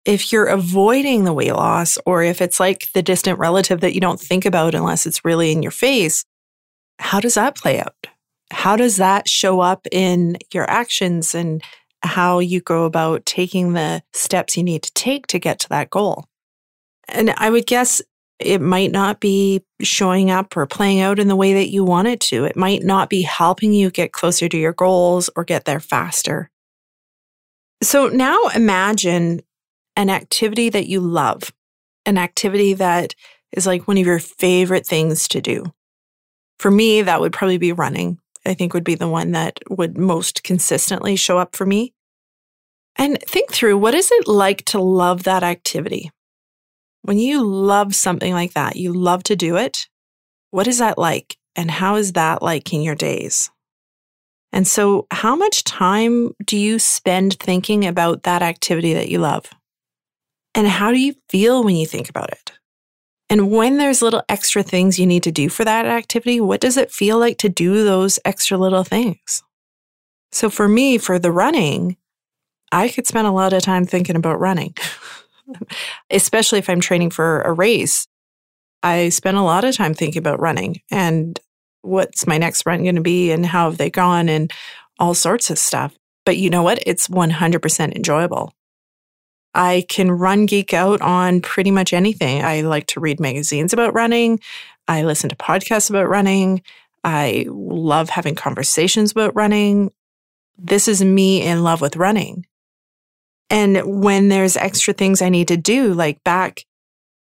If 0.04 0.32
you're 0.32 0.47
avoiding 0.47 1.25
the 1.25 1.35
weight 1.35 1.52
loss, 1.52 1.99
or 2.06 2.23
if 2.23 2.40
it's 2.40 2.58
like 2.58 2.90
the 2.94 3.02
distant 3.02 3.38
relative 3.38 3.80
that 3.80 3.94
you 3.94 4.00
don't 4.00 4.20
think 4.20 4.47
about 4.47 4.75
unless 4.75 5.04
it's 5.04 5.25
really 5.25 5.52
in 5.52 5.62
your 5.62 5.73
face, 5.73 6.25
how 6.99 7.20
does 7.20 7.35
that 7.35 7.56
play 7.56 7.80
out? 7.80 8.06
How 8.50 8.76
does 8.76 8.97
that 8.97 9.28
show 9.28 9.61
up 9.61 9.87
in 9.92 10.38
your 10.54 10.68
actions 10.70 11.35
and 11.35 11.62
how 12.02 12.38
you 12.38 12.61
go 12.61 12.85
about 12.85 13.26
taking 13.26 13.73
the 13.73 14.02
steps 14.14 14.56
you 14.56 14.62
need 14.62 14.82
to 14.85 14.92
take 14.94 15.26
to 15.26 15.38
get 15.38 15.58
to 15.61 15.68
that 15.68 15.90
goal? 15.90 16.25
And 17.08 17.30
I 17.37 17.50
would 17.50 17.66
guess 17.66 18.00
it 18.38 18.61
might 18.61 18.92
not 18.92 19.21
be 19.21 19.64
showing 19.83 20.30
up 20.30 20.57
or 20.57 20.66
playing 20.66 21.00
out 21.00 21.18
in 21.18 21.28
the 21.28 21.37
way 21.37 21.54
that 21.54 21.71
you 21.71 21.85
want 21.85 22.09
it 22.09 22.21
to. 22.21 22.45
It 22.45 22.57
might 22.57 22.83
not 22.83 23.11
be 23.11 23.23
helping 23.23 23.73
you 23.73 23.90
get 23.90 24.12
closer 24.12 24.49
to 24.49 24.57
your 24.57 24.73
goals 24.73 25.28
or 25.35 25.45
get 25.45 25.64
there 25.64 25.80
faster. 25.80 26.50
So 27.83 28.09
now 28.09 28.49
imagine 28.54 29.40
an 29.97 30.11
activity 30.11 30.68
that 30.71 30.87
you 30.87 31.00
love, 31.00 31.52
an 32.07 32.18
activity 32.18 32.75
that 32.75 33.14
is 33.52 33.66
like 33.66 33.88
one 33.88 33.99
of 33.99 34.07
your 34.07 34.18
favorite 34.18 34.87
things 34.87 35.28
to 35.28 35.40
do. 35.40 35.64
For 36.59 36.71
me, 36.71 37.02
that 37.02 37.21
would 37.21 37.33
probably 37.33 37.59
be 37.59 37.73
running. 37.73 38.18
I 38.47 38.54
think 38.54 38.73
would 38.75 38.85
be 38.85 38.95
the 38.95 39.09
one 39.09 39.33
that 39.33 39.61
would 39.68 39.99
most 39.99 40.42
consistently 40.42 41.16
show 41.16 41.38
up 41.38 41.54
for 41.54 41.66
me. 41.66 41.92
And 42.97 43.21
think 43.23 43.52
through 43.52 43.78
what 43.78 43.95
is 43.95 44.11
it 44.11 44.26
like 44.26 44.64
to 44.66 44.80
love 44.80 45.25
that 45.25 45.42
activity? 45.42 46.11
When 47.02 47.19
you 47.19 47.45
love 47.45 47.95
something 47.95 48.33
like 48.33 48.55
that, 48.55 48.76
you 48.76 48.93
love 48.93 49.23
to 49.25 49.37
do 49.37 49.57
it. 49.57 49.87
What 50.50 50.67
is 50.67 50.78
that 50.78 50.99
like? 50.99 51.37
And 51.57 51.71
how 51.71 51.97
is 51.97 52.12
that 52.12 52.43
like 52.43 52.73
in 52.73 52.83
your 52.83 52.95
days? 52.95 53.50
And 54.52 54.67
so, 54.67 55.07
how 55.11 55.37
much 55.37 55.64
time 55.64 56.35
do 56.45 56.57
you 56.57 56.78
spend 56.78 57.35
thinking 57.38 57.87
about 57.87 58.23
that 58.23 58.43
activity 58.43 58.95
that 58.95 59.09
you 59.09 59.19
love? 59.19 59.47
And 60.55 60.67
how 60.67 60.90
do 60.90 60.99
you 60.99 61.14
feel 61.28 61.62
when 61.62 61.76
you 61.76 61.87
think 61.87 62.09
about 62.09 62.31
it? 62.31 62.52
And 63.31 63.50
when 63.50 63.76
there's 63.76 64.00
little 64.00 64.23
extra 64.28 64.62
things 64.62 64.99
you 64.99 65.07
need 65.07 65.23
to 65.25 65.33
do 65.33 65.50
for 65.50 65.64
that 65.64 65.85
activity, 65.85 66.40
what 66.40 66.61
does 66.61 66.78
it 66.78 66.90
feel 66.90 67.19
like 67.19 67.37
to 67.38 67.49
do 67.50 67.85
those 67.85 68.19
extra 68.25 68.57
little 68.57 68.85
things? 68.85 69.43
So, 70.33 70.49
for 70.49 70.67
me, 70.67 70.99
for 70.99 71.19
the 71.19 71.33
running, 71.33 71.97
I 72.73 72.88
could 72.88 73.07
spend 73.07 73.26
a 73.26 73.33
lot 73.33 73.52
of 73.52 73.62
time 73.62 73.85
thinking 73.85 74.17
about 74.17 74.40
running. 74.40 74.75
especially 76.11 76.59
if 76.59 76.69
I'm 76.69 76.81
training 76.81 77.11
for 77.11 77.43
a 77.43 77.52
race. 77.52 78.07
I 78.83 79.09
spend 79.09 79.37
a 79.37 79.43
lot 79.43 79.64
of 79.64 79.75
time 79.75 79.95
thinking 79.95 80.21
about 80.21 80.40
running 80.40 80.81
and 80.90 81.38
what's 81.83 82.26
my 82.26 82.38
next 82.38 82.64
run 82.67 82.83
going 82.83 82.95
to 82.95 83.00
be 83.00 83.31
and 83.31 83.45
how 83.45 83.71
have 83.71 83.78
they 83.78 83.90
gone 83.90 84.28
and 84.28 84.52
all 84.99 85.14
sorts 85.14 85.50
of 85.50 85.59
stuff. 85.59 85.97
But 86.25 86.37
you 86.37 86.50
know 86.50 86.62
what? 86.62 86.81
It's 86.87 87.09
100% 87.09 87.97
enjoyable. 87.97 88.52
I 89.55 89.85
can 89.88 90.11
run 90.12 90.47
geek 90.47 90.75
out 90.75 91.00
on 91.00 91.40
pretty 91.40 91.71
much 91.71 91.93
anything. 91.93 92.45
I 92.45 92.61
like 92.61 92.87
to 92.88 93.00
read 93.00 93.19
magazines 93.19 93.73
about 93.73 93.95
running. 93.95 94.40
I 94.87 95.02
listen 95.02 95.31
to 95.31 95.37
podcasts 95.37 95.90
about 95.90 96.09
running. 96.09 96.62
I 97.02 97.47
love 97.49 98.11
having 98.11 98.35
conversations 98.35 99.11
about 99.12 99.35
running. 99.35 99.90
This 100.59 100.88
is 100.88 101.02
me 101.02 101.43
in 101.43 101.62
love 101.62 101.81
with 101.81 101.97
running. 101.97 102.47
And 103.50 104.02
when 104.02 104.28
there's 104.28 104.57
extra 104.57 104.93
things 104.93 105.23
I 105.23 105.28
need 105.28 105.49
to 105.49 105.57
do, 105.57 105.95
like 105.95 106.23
back, 106.25 106.64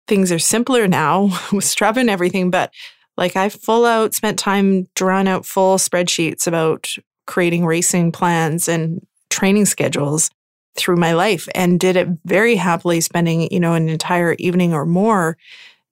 things 0.06 0.30
are 0.30 0.38
simpler 0.38 0.86
now 0.86 1.22
with 1.52 1.64
Strava 1.64 1.98
and 1.98 2.10
everything, 2.10 2.50
but 2.50 2.72
like 3.16 3.36
I 3.36 3.48
full 3.48 3.84
out 3.84 4.14
spent 4.14 4.38
time 4.38 4.88
drawing 4.94 5.28
out 5.28 5.44
full 5.44 5.76
spreadsheets 5.76 6.46
about 6.46 6.88
creating 7.26 7.66
racing 7.66 8.12
plans 8.12 8.68
and 8.68 9.06
training 9.30 9.66
schedules 9.66 10.30
through 10.76 10.96
my 10.96 11.12
life 11.12 11.48
and 11.54 11.78
did 11.78 11.96
it 11.96 12.08
very 12.24 12.56
happily 12.56 13.00
spending, 13.00 13.48
you 13.52 13.60
know, 13.60 13.74
an 13.74 13.88
entire 13.88 14.34
evening 14.38 14.72
or 14.72 14.86
more 14.86 15.36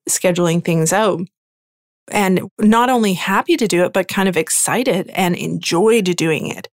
scheduling 0.08 0.64
things 0.64 0.92
out. 0.92 1.20
And 2.10 2.50
not 2.58 2.90
only 2.90 3.12
happy 3.12 3.56
to 3.56 3.68
do 3.68 3.84
it, 3.84 3.92
but 3.92 4.08
kind 4.08 4.28
of 4.28 4.37
excited 4.37 5.10
and 5.10 5.37
enjoyed 5.37 6.04
doing 6.16 6.49
it. 6.49 6.68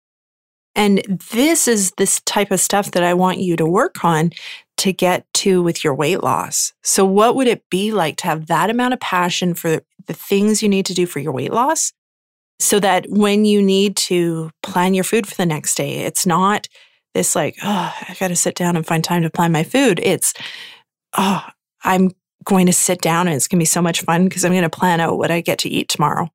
And 0.76 1.02
this 1.30 1.66
is 1.66 1.92
this 1.96 2.20
type 2.20 2.50
of 2.50 2.60
stuff 2.60 2.92
that 2.92 3.02
I 3.02 3.14
want 3.14 3.38
you 3.38 3.56
to 3.56 3.66
work 3.66 4.04
on 4.04 4.30
to 4.76 4.92
get 4.92 5.26
to 5.32 5.62
with 5.62 5.82
your 5.82 5.94
weight 5.94 6.22
loss. 6.22 6.74
So, 6.84 7.04
what 7.04 7.34
would 7.34 7.48
it 7.48 7.68
be 7.70 7.92
like 7.92 8.18
to 8.18 8.26
have 8.26 8.46
that 8.46 8.68
amount 8.68 8.92
of 8.92 9.00
passion 9.00 9.54
for 9.54 9.80
the 10.06 10.12
things 10.12 10.62
you 10.62 10.68
need 10.68 10.86
to 10.86 10.94
do 10.94 11.06
for 11.06 11.18
your 11.18 11.32
weight 11.32 11.52
loss? 11.52 11.92
So 12.58 12.78
that 12.80 13.06
when 13.08 13.44
you 13.44 13.60
need 13.60 13.96
to 13.96 14.50
plan 14.62 14.94
your 14.94 15.04
food 15.04 15.26
for 15.26 15.34
the 15.34 15.46
next 15.46 15.74
day, 15.74 16.00
it's 16.00 16.24
not 16.24 16.68
this 17.14 17.34
like, 17.34 17.56
oh, 17.62 17.94
I 18.08 18.14
got 18.20 18.28
to 18.28 18.36
sit 18.36 18.54
down 18.54 18.76
and 18.76 18.86
find 18.86 19.02
time 19.02 19.22
to 19.22 19.30
plan 19.30 19.52
my 19.52 19.62
food. 19.62 20.00
It's, 20.02 20.32
oh, 21.16 21.42
I'm 21.84 22.10
going 22.44 22.66
to 22.66 22.72
sit 22.72 23.00
down 23.00 23.26
and 23.26 23.36
it's 23.36 23.48
going 23.48 23.58
to 23.58 23.62
be 23.62 23.66
so 23.66 23.82
much 23.82 24.02
fun 24.02 24.24
because 24.24 24.44
I'm 24.44 24.52
going 24.52 24.62
to 24.62 24.70
plan 24.70 25.00
out 25.00 25.18
what 25.18 25.30
I 25.30 25.40
get 25.40 25.58
to 25.60 25.68
eat 25.68 25.88
tomorrow. 25.88 26.30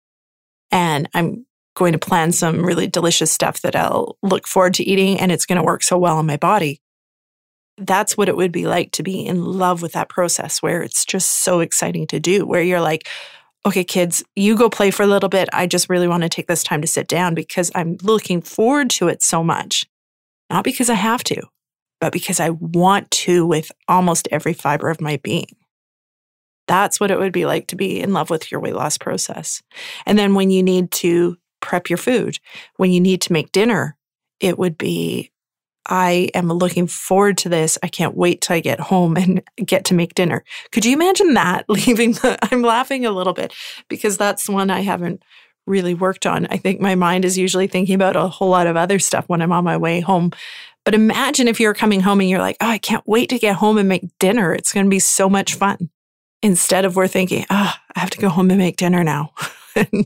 And 0.72 1.10
I'm 1.14 1.46
going 1.76 1.94
to 1.94 2.00
plan 2.00 2.32
some 2.32 2.66
really 2.66 2.88
delicious 2.88 3.32
stuff 3.32 3.62
that 3.62 3.76
I'll 3.76 4.18
look 4.22 4.48
forward 4.48 4.74
to 4.76 4.84
eating 4.84 5.20
and 5.20 5.32
it's 5.32 5.46
going 5.46 5.58
to 5.58 5.64
work 5.64 5.84
so 5.84 5.98
well 5.98 6.18
on 6.18 6.26
my 6.26 6.38
body. 6.38 6.82
That's 7.78 8.18
what 8.18 8.30
it 8.30 8.36
would 8.36 8.52
be 8.52 8.68
like 8.68 8.92
to 8.94 9.04
be 9.04 9.26
in 9.26 9.44
love 9.44 9.82
with 9.82 9.94
that 9.94 10.10
process 10.10 10.62
where 10.62 10.84
it's 10.84 11.06
just 11.06 11.30
so 11.30 11.62
exciting 11.62 12.08
to 12.08 12.20
do, 12.20 12.46
where 12.46 12.62
you're 12.62 12.82
like, 12.82 13.08
okay, 13.66 13.84
kids, 13.84 14.24
you 14.36 14.58
go 14.58 14.70
play 14.70 14.92
for 14.92 15.04
a 15.04 15.08
little 15.08 15.30
bit. 15.30 15.48
I 15.54 15.68
just 15.68 15.90
really 15.90 16.08
want 16.08 16.24
to 16.24 16.30
take 16.30 16.48
this 16.48 16.64
time 16.64 16.82
to 16.82 16.88
sit 16.88 17.08
down 17.08 17.36
because 17.36 17.72
I'm 17.74 17.98
looking 18.02 18.42
forward 18.42 18.90
to 18.92 19.08
it 19.08 19.24
so 19.24 19.44
much. 19.44 19.86
Not 20.50 20.64
because 20.64 20.90
I 20.90 20.96
have 20.96 21.24
to, 21.26 21.42
but 22.02 22.12
because 22.12 22.40
I 22.40 22.50
want 22.50 23.10
to 23.12 23.46
with 23.46 23.72
almost 23.88 24.28
every 24.32 24.54
fiber 24.54 24.90
of 24.90 25.00
my 25.00 25.18
being. 25.18 25.56
That's 26.68 27.00
what 27.00 27.12
it 27.12 27.20
would 27.20 27.34
be 27.34 27.46
like 27.46 27.68
to 27.68 27.76
be 27.76 28.00
in 28.00 28.14
love 28.14 28.30
with 28.30 28.52
your 28.52 28.60
weight 28.60 28.76
loss 28.76 28.98
process. 28.98 29.62
And 30.06 30.18
then 30.18 30.36
when 30.36 30.50
you 30.50 30.64
need 30.64 30.92
to 30.92 31.38
prep 31.62 31.90
your 31.90 31.98
food. 31.98 32.40
When 32.78 32.92
you 32.92 33.00
need 33.00 33.22
to 33.22 33.34
make 33.34 33.52
dinner, 33.52 33.96
it 34.40 34.58
would 34.58 34.78
be, 34.78 35.32
I 35.88 36.30
am 36.34 36.52
looking 36.52 36.88
forward 36.88 37.38
to 37.40 37.50
this. 37.50 37.78
I 37.82 37.88
can't 37.88 38.16
wait 38.16 38.42
till 38.42 38.56
I 38.56 38.60
get 38.60 38.80
home 38.80 39.18
and 39.18 39.42
get 39.66 39.86
to 39.86 39.94
make 39.94 40.16
dinner. 40.16 40.44
Could 40.72 40.86
you 40.86 40.94
imagine 40.94 41.34
that? 41.34 41.66
Leaving 41.70 42.14
the, 42.14 42.38
I'm 42.52 42.62
laughing 42.62 43.06
a 43.06 43.12
little 43.12 43.34
bit 43.34 43.54
because 43.88 44.18
that's 44.18 44.50
one 44.50 44.70
I 44.70 44.82
haven't 44.82 45.24
really 45.68 45.94
worked 45.94 46.26
on. 46.26 46.48
I 46.48 46.58
think 46.58 46.82
my 46.82 46.96
mind 46.96 47.24
is 47.24 47.38
usually 47.38 47.68
thinking 47.68 47.96
about 47.96 48.16
a 48.16 48.28
whole 48.28 48.50
lot 48.50 48.68
of 48.68 48.76
other 48.76 49.00
stuff 49.00 49.26
when 49.28 49.42
I'm 49.42 49.52
on 49.52 49.64
my 49.64 49.78
way 49.78 50.00
home. 50.00 50.32
But 50.84 50.96
imagine 50.96 51.48
if 51.48 51.60
you're 51.60 51.76
coming 51.76 52.02
home 52.02 52.22
and 52.22 52.30
you're 52.30 52.40
like, 52.40 52.58
oh, 52.60 52.68
I 52.68 52.80
can't 52.80 53.08
wait 53.08 53.30
to 53.30 53.40
get 53.40 53.56
home 53.56 53.78
and 53.78 53.88
make 53.88 54.08
dinner. 54.20 54.54
It's 54.54 54.74
going 54.74 54.86
to 54.86 54.90
be 54.90 55.00
so 55.00 55.30
much 55.30 55.56
fun. 55.56 55.90
Instead 56.42 56.86
of 56.86 56.96
we're 56.96 57.08
thinking, 57.08 57.46
oh, 57.52 57.74
I 57.96 58.00
have 58.00 58.10
to 58.12 58.18
go 58.18 58.30
home 58.30 58.50
and 58.50 58.58
make 58.58 58.78
dinner 58.78 59.04
now. 59.04 59.34
and 59.76 60.06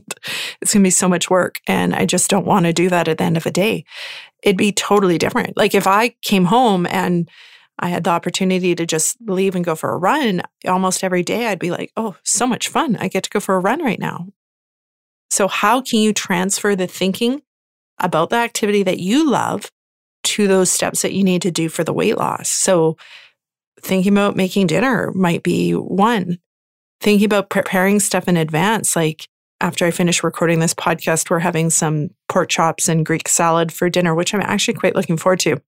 it's 0.60 0.72
going 0.72 0.82
to 0.82 0.86
be 0.86 0.90
so 0.90 1.08
much 1.08 1.30
work. 1.30 1.60
And 1.66 1.94
I 1.94 2.06
just 2.06 2.30
don't 2.30 2.46
want 2.46 2.66
to 2.66 2.72
do 2.72 2.88
that 2.88 3.08
at 3.08 3.18
the 3.18 3.24
end 3.24 3.36
of 3.36 3.46
a 3.46 3.50
day. 3.50 3.84
It'd 4.42 4.56
be 4.56 4.72
totally 4.72 5.18
different. 5.18 5.56
Like 5.56 5.74
if 5.74 5.86
I 5.86 6.10
came 6.22 6.44
home 6.44 6.86
and 6.86 7.28
I 7.78 7.88
had 7.88 8.04
the 8.04 8.10
opportunity 8.10 8.74
to 8.74 8.86
just 8.86 9.16
leave 9.26 9.54
and 9.54 9.64
go 9.64 9.74
for 9.74 9.92
a 9.92 9.98
run 9.98 10.42
almost 10.66 11.04
every 11.04 11.22
day, 11.22 11.46
I'd 11.46 11.58
be 11.58 11.70
like, 11.70 11.92
oh, 11.96 12.16
so 12.22 12.46
much 12.46 12.68
fun. 12.68 12.96
I 12.96 13.08
get 13.08 13.24
to 13.24 13.30
go 13.30 13.40
for 13.40 13.56
a 13.56 13.60
run 13.60 13.82
right 13.82 13.98
now. 13.98 14.28
So, 15.30 15.48
how 15.48 15.82
can 15.82 16.00
you 16.00 16.12
transfer 16.12 16.74
the 16.74 16.86
thinking 16.86 17.42
about 17.98 18.30
the 18.30 18.36
activity 18.36 18.82
that 18.84 19.00
you 19.00 19.28
love 19.28 19.70
to 20.24 20.46
those 20.46 20.70
steps 20.70 21.02
that 21.02 21.12
you 21.12 21.24
need 21.24 21.42
to 21.42 21.50
do 21.50 21.68
for 21.68 21.84
the 21.84 21.92
weight 21.92 22.16
loss? 22.16 22.48
So, 22.48 22.96
thinking 23.80 24.12
about 24.12 24.36
making 24.36 24.68
dinner 24.68 25.12
might 25.12 25.42
be 25.42 25.72
one. 25.72 26.38
Thinking 27.00 27.26
about 27.26 27.50
preparing 27.50 28.00
stuff 28.00 28.26
in 28.26 28.38
advance, 28.38 28.96
like 28.96 29.28
after 29.60 29.86
I 29.86 29.90
finish 29.90 30.22
recording 30.22 30.60
this 30.60 30.74
podcast, 30.74 31.30
we're 31.30 31.38
having 31.38 31.70
some 31.70 32.10
pork 32.28 32.48
chops 32.48 32.88
and 32.88 33.06
Greek 33.06 33.28
salad 33.28 33.72
for 33.72 33.88
dinner, 33.88 34.14
which 34.14 34.34
I'm 34.34 34.42
actually 34.42 34.74
quite 34.74 34.94
looking 34.94 35.16
forward 35.16 35.40
to. 35.40 35.60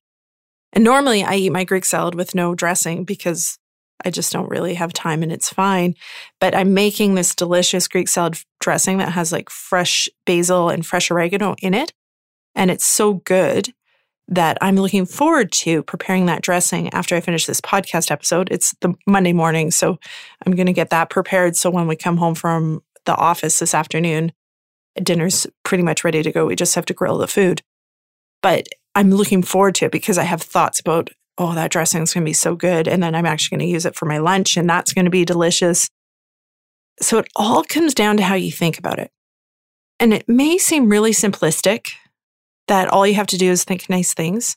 And 0.73 0.85
normally 0.85 1.25
I 1.25 1.37
eat 1.37 1.53
my 1.53 1.65
Greek 1.65 1.85
salad 1.85 2.15
with 2.15 2.35
no 2.35 2.55
dressing 2.55 3.05
because 3.05 3.59
I 4.05 4.11
just 4.11 4.33
don't 4.33 4.51
really 4.51 4.75
have 4.75 4.93
time 4.93 5.23
and 5.23 5.33
it's 5.33 5.49
fine. 5.49 5.95
But 6.41 6.55
I'm 6.55 6.75
making 6.75 7.15
this 7.15 7.35
delicious 7.35 7.89
Greek 7.89 8.09
salad 8.09 8.39
dressing 8.61 8.99
that 8.99 9.13
has 9.13 9.33
like 9.33 9.51
fresh 9.51 10.09
basil 10.27 10.69
and 10.69 10.85
fresh 10.85 11.11
oregano 11.11 11.57
in 11.63 11.75
it. 11.75 11.93
And 12.55 12.71
it's 12.71 12.87
so 12.87 13.15
good 13.15 13.73
that 14.29 14.59
I'm 14.61 14.77
looking 14.77 15.07
forward 15.07 15.51
to 15.53 15.83
preparing 15.85 16.27
that 16.27 16.43
dressing 16.43 16.93
after 16.93 17.17
I 17.17 17.21
finish 17.21 17.47
this 17.47 17.63
podcast 17.63 18.11
episode. 18.11 18.49
It's 18.51 18.75
the 18.83 18.95
Monday 19.07 19.33
morning, 19.33 19.71
so 19.71 19.99
I'm 20.45 20.55
going 20.55 20.67
to 20.67 20.73
get 20.75 20.91
that 20.91 21.09
prepared. 21.09 21.57
So 21.57 21.71
when 21.71 21.87
we 21.87 21.97
come 21.97 22.19
home 22.19 22.35
from 22.35 22.83
the 23.05 23.17
office 23.17 23.59
this 23.59 23.75
afternoon, 23.75 24.33
dinner's 25.03 25.47
pretty 25.65 25.83
much 25.83 26.05
ready 26.05 26.23
to 26.23 26.33
go. 26.33 26.47
We 26.47 26.57
just 26.57 26.75
have 26.75 26.87
to 26.87 26.95
grill 26.95 27.19
the 27.19 27.29
food. 27.29 27.63
But 28.43 28.69
I'm 28.95 29.11
looking 29.11 29.43
forward 29.43 29.75
to 29.77 29.87
it 29.87 29.93
because 29.93 30.19
I 30.19 30.25
have 30.25 30.43
thoughts 30.43 30.81
about, 30.81 31.11
oh, 31.37 31.55
that 31.55 31.71
dressing 31.71 32.03
is 32.03 32.15
going 32.15 32.25
to 32.25 32.29
be 32.29 32.35
so 32.35 32.55
good. 32.57 32.89
And 32.89 33.03
then 33.03 33.15
I'm 33.15 33.27
actually 33.27 33.57
going 33.57 33.67
to 33.67 33.73
use 33.73 33.87
it 33.87 33.97
for 33.97 34.07
my 34.07 34.19
lunch 34.19 34.57
and 34.57 34.69
that's 34.69 34.93
going 34.93 35.05
to 35.05 35.11
be 35.11 35.25
delicious. 35.25 35.89
So 37.01 37.19
it 37.19 37.29
all 37.37 37.63
comes 37.63 37.95
down 37.95 38.17
to 38.17 38.25
how 38.25 38.35
you 38.35 38.51
think 38.51 38.79
about 38.79 38.99
it. 38.99 39.11
And 40.01 40.13
it 40.13 40.29
may 40.29 40.59
seem 40.59 40.89
really 40.89 41.13
simplistic 41.13 41.91
that 42.69 42.89
all 42.89 43.07
you 43.07 43.15
have 43.15 43.27
to 43.29 43.39
do 43.39 43.51
is 43.51 43.65
think 43.65 43.89
nice 43.89 44.15
things, 44.15 44.57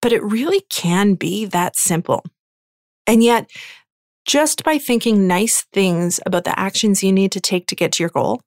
but 0.00 0.12
it 0.12 0.22
really 0.22 0.62
can 0.70 1.14
be 1.14 1.44
that 1.46 1.76
simple. 1.76 2.24
And 3.06 3.22
yet, 3.22 3.50
just 4.28 4.62
by 4.62 4.76
thinking 4.76 5.26
nice 5.26 5.62
things 5.72 6.20
about 6.26 6.44
the 6.44 6.60
actions 6.60 7.02
you 7.02 7.10
need 7.10 7.32
to 7.32 7.40
take 7.40 7.66
to 7.66 7.74
get 7.74 7.92
to 7.92 8.02
your 8.02 8.10
goal, 8.10 8.42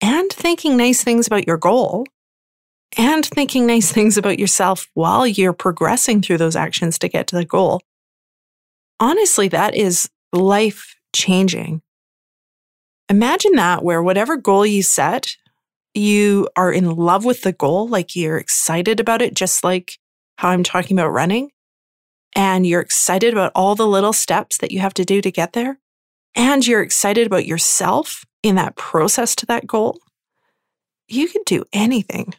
and 0.00 0.30
thinking 0.32 0.76
nice 0.76 1.04
things 1.04 1.28
about 1.28 1.46
your 1.46 1.56
goal, 1.56 2.04
and 2.98 3.24
thinking 3.24 3.64
nice 3.64 3.92
things 3.94 4.18
about 4.18 4.40
yourself 4.40 4.88
while 4.94 5.24
you're 5.24 5.52
progressing 5.52 6.20
through 6.20 6.38
those 6.38 6.56
actions 6.56 6.98
to 6.98 7.08
get 7.08 7.28
to 7.28 7.36
the 7.36 7.44
goal, 7.44 7.80
honestly, 8.98 9.46
that 9.46 9.76
is 9.76 10.10
life 10.32 10.96
changing. 11.14 11.82
Imagine 13.08 13.52
that 13.52 13.84
where 13.84 14.02
whatever 14.02 14.36
goal 14.36 14.66
you 14.66 14.82
set, 14.82 15.36
you 15.94 16.48
are 16.56 16.72
in 16.72 16.90
love 16.90 17.24
with 17.24 17.42
the 17.42 17.52
goal, 17.52 17.86
like 17.86 18.16
you're 18.16 18.38
excited 18.38 18.98
about 18.98 19.22
it, 19.22 19.34
just 19.34 19.62
like 19.62 19.98
how 20.38 20.48
I'm 20.48 20.64
talking 20.64 20.98
about 20.98 21.12
running, 21.12 21.50
and 22.34 22.66
you're 22.66 22.80
excited 22.80 23.32
about 23.32 23.52
all 23.54 23.74
the 23.74 23.86
little 23.86 24.12
steps 24.12 24.58
that 24.58 24.72
you 24.72 24.80
have 24.80 24.94
to 24.94 25.04
do 25.04 25.20
to 25.20 25.30
get 25.30 25.52
there, 25.52 25.78
and 26.34 26.66
you're 26.66 26.82
excited 26.82 27.26
about 27.26 27.46
yourself 27.46 28.24
in 28.42 28.56
that 28.56 28.76
process 28.76 29.34
to 29.36 29.46
that 29.46 29.66
goal, 29.66 29.98
you 31.08 31.28
could 31.28 31.44
do 31.44 31.64
anything. 31.72 32.34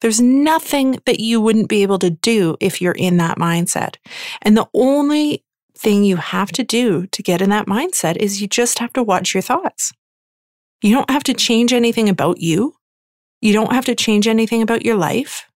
There's 0.00 0.20
nothing 0.20 0.98
that 1.06 1.20
you 1.20 1.40
wouldn't 1.40 1.68
be 1.68 1.82
able 1.82 1.98
to 2.00 2.10
do 2.10 2.56
if 2.60 2.80
you're 2.80 2.92
in 2.92 3.16
that 3.16 3.38
mindset. 3.38 3.96
And 4.42 4.56
the 4.56 4.68
only 4.74 5.44
thing 5.76 6.04
you 6.04 6.16
have 6.16 6.52
to 6.52 6.64
do 6.64 7.06
to 7.08 7.22
get 7.22 7.42
in 7.42 7.50
that 7.50 7.66
mindset 7.66 8.16
is 8.16 8.40
you 8.40 8.46
just 8.46 8.78
have 8.78 8.92
to 8.94 9.02
watch 9.02 9.34
your 9.34 9.42
thoughts. 9.42 9.92
You 10.82 10.94
don't 10.94 11.10
have 11.10 11.24
to 11.24 11.34
change 11.34 11.72
anything 11.72 12.08
about 12.08 12.40
you. 12.40 12.74
You 13.40 13.52
don't 13.52 13.72
have 13.72 13.86
to 13.86 13.94
change 13.94 14.28
anything 14.28 14.62
about 14.62 14.84
your 14.84 14.96
life. 14.96 15.46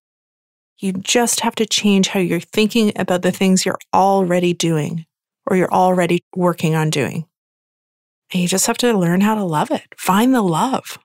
You 0.81 0.95
just 0.95 1.41
have 1.41 1.55
to 1.57 1.67
change 1.67 2.09
how 2.09 2.21
you're 2.21 2.41
thinking 2.41 2.93
about 2.97 3.21
the 3.21 3.31
things 3.31 3.67
you're 3.67 3.79
already 3.93 4.55
doing 4.55 5.05
or 5.47 5.57
you're 5.57 5.73
already 5.73 6.25
working 6.35 6.75
on 6.75 6.89
doing. 6.89 7.27
And 8.33 8.41
you 8.41 8.49
just 8.49 8.67
have 8.67 8.79
to 8.79 8.97
learn 8.97 9.21
how 9.21 9.35
to 9.35 9.45
love 9.45 9.71
it. 9.71 9.83
Find 9.99 10.35
the 10.35 10.43
love. 10.43 10.99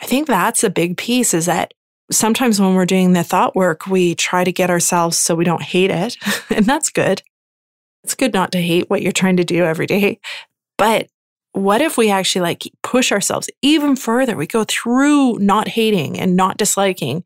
I 0.00 0.06
think 0.06 0.26
that's 0.26 0.64
a 0.64 0.70
big 0.70 0.96
piece 0.96 1.34
is 1.34 1.46
that 1.46 1.74
sometimes 2.10 2.58
when 2.58 2.74
we're 2.74 2.86
doing 2.86 3.12
the 3.12 3.24
thought 3.24 3.54
work, 3.54 3.86
we 3.86 4.14
try 4.14 4.44
to 4.44 4.52
get 4.52 4.70
ourselves 4.70 5.18
so 5.18 5.34
we 5.34 5.44
don't 5.44 5.62
hate 5.62 5.90
it. 5.90 6.16
and 6.50 6.64
that's 6.64 6.88
good. 6.88 7.22
It's 8.04 8.14
good 8.14 8.32
not 8.32 8.52
to 8.52 8.62
hate 8.62 8.88
what 8.88 9.02
you're 9.02 9.12
trying 9.12 9.36
to 9.36 9.44
do 9.44 9.64
every 9.64 9.86
day. 9.86 10.20
But 10.78 11.08
what 11.52 11.82
if 11.82 11.98
we 11.98 12.10
actually 12.10 12.42
like 12.42 12.62
push 12.82 13.12
ourselves 13.12 13.50
even 13.60 13.96
further? 13.96 14.36
We 14.36 14.46
go 14.46 14.64
through 14.64 15.38
not 15.40 15.68
hating 15.68 16.18
and 16.18 16.36
not 16.36 16.56
disliking 16.56 17.24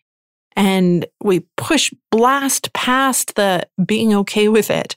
and 0.56 1.06
we 1.22 1.40
push 1.56 1.92
blast 2.10 2.72
past 2.72 3.34
the 3.36 3.66
being 3.84 4.14
okay 4.14 4.48
with 4.48 4.70
it 4.70 4.96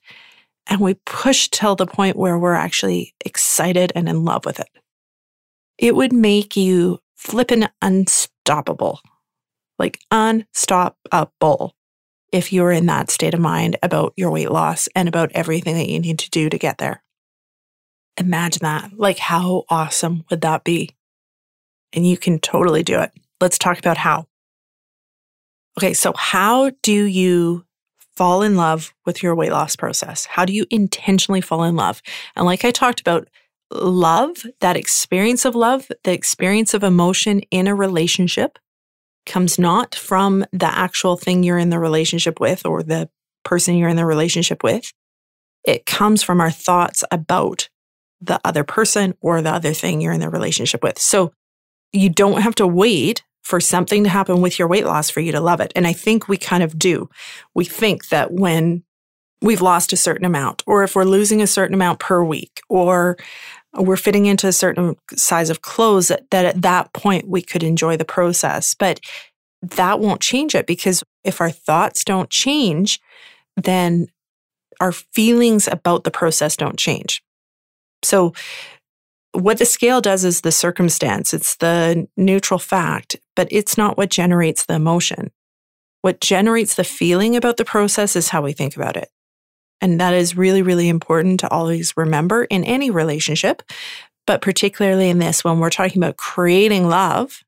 and 0.67 0.81
we 0.81 0.95
push 1.05 1.49
till 1.49 1.75
the 1.75 1.85
point 1.85 2.17
where 2.17 2.39
we're 2.39 2.53
actually 2.53 3.13
excited 3.23 3.91
and 3.95 4.09
in 4.09 4.25
love 4.25 4.45
with 4.45 4.59
it. 4.59 4.69
It 5.77 5.95
would 5.95 6.13
make 6.13 6.55
you 6.55 6.99
flippin' 7.15 7.69
unstoppable, 7.81 8.99
like 9.77 9.99
unstoppable 10.11 11.75
if 12.31 12.51
you 12.51 12.63
were 12.63 12.71
in 12.71 12.85
that 12.87 13.09
state 13.09 13.33
of 13.33 13.39
mind 13.39 13.77
about 13.83 14.13
your 14.17 14.31
weight 14.31 14.51
loss 14.51 14.89
and 14.95 15.07
about 15.07 15.31
everything 15.33 15.75
that 15.75 15.89
you 15.89 15.99
need 15.99 16.19
to 16.19 16.29
do 16.29 16.49
to 16.49 16.57
get 16.57 16.77
there. 16.77 17.03
Imagine 18.17 18.63
that. 18.63 18.91
Like, 18.97 19.19
how 19.19 19.65
awesome 19.69 20.23
would 20.29 20.41
that 20.41 20.63
be? 20.63 20.91
And 21.93 22.07
you 22.07 22.17
can 22.17 22.39
totally 22.39 22.83
do 22.83 22.99
it. 22.99 23.11
Let's 23.41 23.57
talk 23.57 23.77
about 23.77 23.97
how. 23.97 24.27
Okay, 25.77 25.93
so 25.93 26.13
how 26.15 26.71
do 26.83 27.03
you 27.03 27.65
fall 28.15 28.41
in 28.41 28.55
love 28.55 28.93
with 29.05 29.21
your 29.21 29.35
weight 29.35 29.51
loss 29.51 29.75
process? 29.75 30.25
How 30.25 30.45
do 30.45 30.53
you 30.53 30.65
intentionally 30.69 31.41
fall 31.41 31.63
in 31.63 31.75
love? 31.75 32.01
And 32.35 32.45
like 32.45 32.63
I 32.63 32.71
talked 32.71 33.01
about, 33.01 33.27
love, 33.71 34.45
that 34.61 34.77
experience 34.77 35.43
of 35.43 35.55
love, 35.55 35.91
the 36.03 36.13
experience 36.13 36.73
of 36.73 36.83
emotion 36.83 37.41
in 37.51 37.67
a 37.67 37.75
relationship 37.75 38.57
comes 39.25 39.57
not 39.57 39.95
from 39.95 40.45
the 40.53 40.67
actual 40.67 41.17
thing 41.17 41.43
you're 41.43 41.57
in 41.57 41.71
the 41.71 41.79
relationship 41.79 42.39
with 42.39 42.65
or 42.65 42.83
the 42.83 43.09
person 43.43 43.75
you're 43.75 43.89
in 43.89 43.95
the 43.95 44.05
relationship 44.05 44.63
with. 44.63 44.93
It 45.65 45.85
comes 45.85 46.21
from 46.21 46.39
our 46.39 46.51
thoughts 46.51 47.03
about 47.11 47.69
the 48.21 48.39
other 48.45 48.63
person 48.63 49.15
or 49.19 49.41
the 49.41 49.51
other 49.51 49.73
thing 49.73 49.99
you're 49.99 50.13
in 50.13 50.19
the 50.21 50.29
relationship 50.29 50.83
with. 50.83 50.99
So 50.99 51.33
you 51.91 52.09
don't 52.09 52.41
have 52.41 52.55
to 52.55 52.67
wait 52.67 53.23
for 53.45 53.59
something 53.59 54.03
to 54.03 54.09
happen 54.09 54.41
with 54.41 54.57
your 54.57 54.67
weight 54.67 54.85
loss 54.85 55.11
for 55.11 55.19
you 55.19 55.31
to 55.31 55.39
love 55.39 55.61
it. 55.61 55.71
And 55.75 55.85
I 55.85 55.93
think 55.93 56.27
we 56.27 56.35
kind 56.35 56.63
of 56.63 56.79
do. 56.79 57.07
We 57.53 57.63
think 57.63 58.09
that 58.09 58.31
when 58.31 58.83
we've 59.39 59.61
lost 59.61 59.93
a 59.93 59.97
certain 59.97 60.25
amount, 60.25 60.63
or 60.65 60.83
if 60.83 60.95
we're 60.95 61.05
losing 61.05 61.43
a 61.43 61.47
certain 61.47 61.75
amount 61.75 61.99
per 61.99 62.23
week, 62.23 62.59
or 62.69 63.17
we're 63.75 63.97
fitting 63.97 64.25
into 64.25 64.47
a 64.47 64.51
certain 64.51 64.95
size 65.15 65.51
of 65.51 65.61
clothes, 65.61 66.07
that, 66.07 66.27
that 66.31 66.45
at 66.45 66.63
that 66.63 66.91
point 66.93 67.29
we 67.29 67.43
could 67.43 67.61
enjoy 67.61 67.95
the 67.95 68.03
process. 68.03 68.73
But 68.73 68.99
that 69.61 69.99
won't 69.99 70.21
change 70.21 70.55
it 70.55 70.65
because 70.65 71.03
if 71.23 71.39
our 71.39 71.51
thoughts 71.51 72.03
don't 72.03 72.31
change, 72.31 72.99
then 73.55 74.07
our 74.81 74.91
feelings 74.91 75.67
about 75.67 76.03
the 76.03 76.11
process 76.11 76.57
don't 76.57 76.79
change. 76.79 77.21
So, 78.01 78.33
what 79.35 79.57
the 79.57 79.65
scale 79.65 80.01
does 80.01 80.23
is 80.23 80.41
the 80.41 80.51
circumstance, 80.51 81.33
it's 81.33 81.55
the 81.57 82.07
neutral 82.17 82.59
fact, 82.59 83.17
but 83.35 83.47
it's 83.51 83.77
not 83.77 83.97
what 83.97 84.09
generates 84.09 84.65
the 84.65 84.75
emotion. 84.75 85.31
What 86.01 86.21
generates 86.21 86.75
the 86.75 86.83
feeling 86.83 87.35
about 87.35 87.57
the 87.57 87.65
process 87.65 88.15
is 88.15 88.29
how 88.29 88.41
we 88.41 88.53
think 88.53 88.75
about 88.75 88.97
it. 88.97 89.09
And 89.81 89.99
that 89.99 90.13
is 90.13 90.37
really, 90.37 90.61
really 90.61 90.87
important 90.87 91.39
to 91.41 91.49
always 91.49 91.95
remember 91.97 92.45
in 92.45 92.63
any 92.63 92.89
relationship, 92.89 93.63
but 94.25 94.41
particularly 94.41 95.09
in 95.09 95.19
this, 95.19 95.43
when 95.43 95.59
we're 95.59 95.69
talking 95.69 96.01
about 96.01 96.17
creating 96.17 96.87
love, 96.87 97.43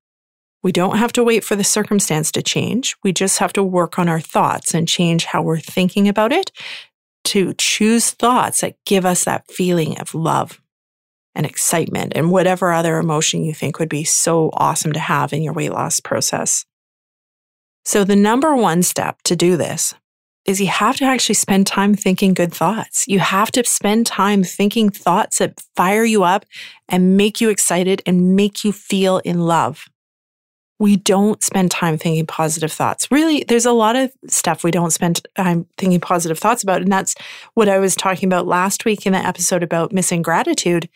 we 0.63 0.71
don't 0.71 0.97
have 0.97 1.13
to 1.13 1.23
wait 1.23 1.43
for 1.43 1.55
the 1.55 1.63
circumstance 1.63 2.31
to 2.33 2.41
change. 2.41 2.95
We 3.03 3.13
just 3.13 3.39
have 3.39 3.53
to 3.53 3.63
work 3.63 3.97
on 3.97 4.09
our 4.09 4.19
thoughts 4.19 4.73
and 4.73 4.87
change 4.87 5.25
how 5.25 5.41
we're 5.41 5.59
thinking 5.59 6.07
about 6.07 6.33
it 6.33 6.51
to 7.25 7.53
choose 7.53 8.11
thoughts 8.11 8.61
that 8.61 8.75
give 8.85 9.05
us 9.05 9.23
that 9.23 9.49
feeling 9.49 9.99
of 9.99 10.13
love 10.13 10.61
and 11.37 11.45
excitement 11.45 12.11
and 12.15 12.31
whatever 12.31 12.73
other 12.73 12.97
emotion 12.97 13.45
you 13.45 13.53
think 13.53 13.79
would 13.79 13.87
be 13.87 14.03
so 14.03 14.49
awesome 14.53 14.91
to 14.91 14.99
have 14.99 15.31
in 15.31 15.43
your 15.43 15.53
weight 15.53 15.71
loss 15.71 15.99
process. 16.01 16.65
So, 17.85 18.03
the 18.03 18.15
number 18.15 18.55
one 18.55 18.83
step 18.83 19.21
to 19.25 19.35
do 19.35 19.55
this 19.55 19.93
is 20.45 20.59
you 20.59 20.67
have 20.67 20.97
to 20.97 21.05
actually 21.05 21.35
spend 21.35 21.67
time 21.67 21.93
thinking 21.93 22.33
good 22.33 22.53
thoughts. 22.53 23.05
You 23.07 23.19
have 23.19 23.51
to 23.51 23.63
spend 23.65 24.07
time 24.07 24.43
thinking 24.43 24.89
thoughts 24.89 25.37
that 25.37 25.61
fire 25.75 26.03
you 26.03 26.23
up 26.23 26.45
and 26.89 27.15
make 27.15 27.39
you 27.39 27.49
excited 27.49 28.01
and 28.05 28.35
make 28.35 28.63
you 28.63 28.71
feel 28.71 29.19
in 29.19 29.41
love 29.41 29.85
we 30.79 30.95
don't 30.95 31.43
spend 31.43 31.71
time 31.71 31.97
thinking 31.97 32.25
positive 32.25 32.71
thoughts. 32.71 33.09
Really, 33.11 33.43
there's 33.47 33.65
a 33.65 33.71
lot 33.71 33.95
of 33.95 34.11
stuff 34.27 34.63
we 34.63 34.71
don't 34.71 34.91
spend 34.91 35.21
time 35.35 35.65
thinking 35.77 35.99
positive 35.99 36.37
thoughts 36.37 36.61
about. 36.61 36.81
And 36.81 36.91
that's 36.91 37.15
what 37.55 37.67
I 37.67 37.79
was 37.79 37.95
talking 37.95 38.27
about 38.27 38.47
last 38.47 38.85
week 38.85 39.05
in 39.05 39.13
the 39.13 39.19
episode 39.19 39.63
about 39.63 39.91
missing 39.91 40.21
gratitude 40.21 40.87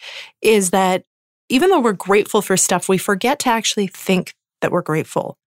is 0.42 0.70
that 0.70 1.04
even 1.50 1.70
though 1.70 1.80
we're 1.80 1.94
grateful 1.94 2.42
for 2.42 2.56
stuff, 2.58 2.88
we 2.88 2.98
forget 2.98 3.40
to 3.40 3.50
actually 3.50 3.88
think 3.88 4.36
that 4.62 4.72
we're 4.72 4.82
grateful. 4.82 5.38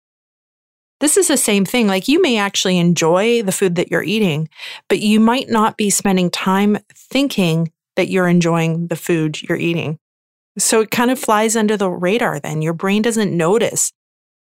This 1.00 1.16
is 1.16 1.28
the 1.28 1.36
same 1.36 1.64
thing. 1.64 1.86
Like 1.86 2.08
you 2.08 2.20
may 2.20 2.36
actually 2.36 2.78
enjoy 2.78 3.42
the 3.42 3.52
food 3.52 3.76
that 3.76 3.90
you're 3.90 4.02
eating, 4.02 4.48
but 4.88 5.00
you 5.00 5.20
might 5.20 5.48
not 5.48 5.76
be 5.76 5.90
spending 5.90 6.30
time 6.30 6.78
thinking 6.92 7.72
that 7.96 8.08
you're 8.08 8.28
enjoying 8.28 8.88
the 8.88 8.96
food 8.96 9.40
you're 9.42 9.58
eating. 9.58 9.98
So 10.58 10.80
it 10.80 10.90
kind 10.90 11.10
of 11.10 11.18
flies 11.18 11.56
under 11.56 11.76
the 11.76 11.90
radar 11.90 12.40
then. 12.40 12.62
Your 12.62 12.74
brain 12.74 13.02
doesn't 13.02 13.36
notice 13.36 13.92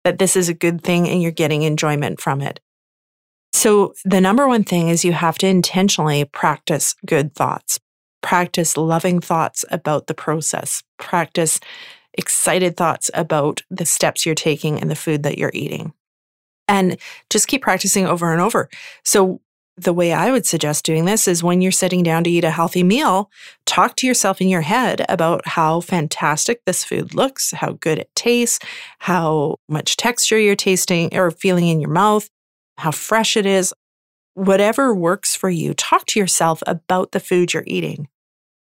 that 0.04 0.18
this 0.18 0.36
is 0.36 0.48
a 0.48 0.54
good 0.54 0.82
thing 0.82 1.08
and 1.08 1.22
you're 1.22 1.30
getting 1.30 1.62
enjoyment 1.62 2.20
from 2.20 2.40
it. 2.40 2.60
So, 3.52 3.94
the 4.04 4.20
number 4.20 4.46
one 4.46 4.64
thing 4.64 4.88
is 4.88 5.04
you 5.04 5.12
have 5.12 5.38
to 5.38 5.46
intentionally 5.46 6.24
practice 6.24 6.94
good 7.04 7.34
thoughts, 7.34 7.78
practice 8.22 8.76
loving 8.76 9.20
thoughts 9.20 9.64
about 9.70 10.06
the 10.06 10.14
process, 10.14 10.82
practice 10.98 11.60
excited 12.14 12.76
thoughts 12.76 13.10
about 13.14 13.62
the 13.70 13.86
steps 13.86 14.24
you're 14.24 14.34
taking 14.34 14.80
and 14.80 14.90
the 14.90 14.96
food 14.96 15.22
that 15.24 15.38
you're 15.38 15.50
eating. 15.52 15.92
And 16.68 16.96
just 17.28 17.48
keep 17.48 17.62
practicing 17.62 18.06
over 18.06 18.32
and 18.32 18.40
over. 18.40 18.68
So, 19.04 19.40
the 19.80 19.92
way 19.92 20.12
I 20.12 20.30
would 20.30 20.46
suggest 20.46 20.84
doing 20.84 21.04
this 21.04 21.26
is 21.26 21.42
when 21.42 21.60
you're 21.60 21.72
sitting 21.72 22.02
down 22.02 22.24
to 22.24 22.30
eat 22.30 22.44
a 22.44 22.50
healthy 22.50 22.82
meal, 22.82 23.30
talk 23.64 23.96
to 23.96 24.06
yourself 24.06 24.40
in 24.40 24.48
your 24.48 24.60
head 24.60 25.04
about 25.08 25.46
how 25.46 25.80
fantastic 25.80 26.64
this 26.64 26.84
food 26.84 27.14
looks, 27.14 27.52
how 27.52 27.72
good 27.72 27.98
it 27.98 28.10
tastes, 28.14 28.58
how 28.98 29.56
much 29.68 29.96
texture 29.96 30.38
you're 30.38 30.56
tasting 30.56 31.16
or 31.16 31.30
feeling 31.30 31.68
in 31.68 31.80
your 31.80 31.90
mouth, 31.90 32.28
how 32.78 32.90
fresh 32.90 33.36
it 33.36 33.46
is. 33.46 33.72
Whatever 34.34 34.94
works 34.94 35.34
for 35.34 35.50
you, 35.50 35.74
talk 35.74 36.06
to 36.06 36.20
yourself 36.20 36.62
about 36.66 37.12
the 37.12 37.20
food 37.20 37.52
you're 37.52 37.64
eating. 37.66 38.08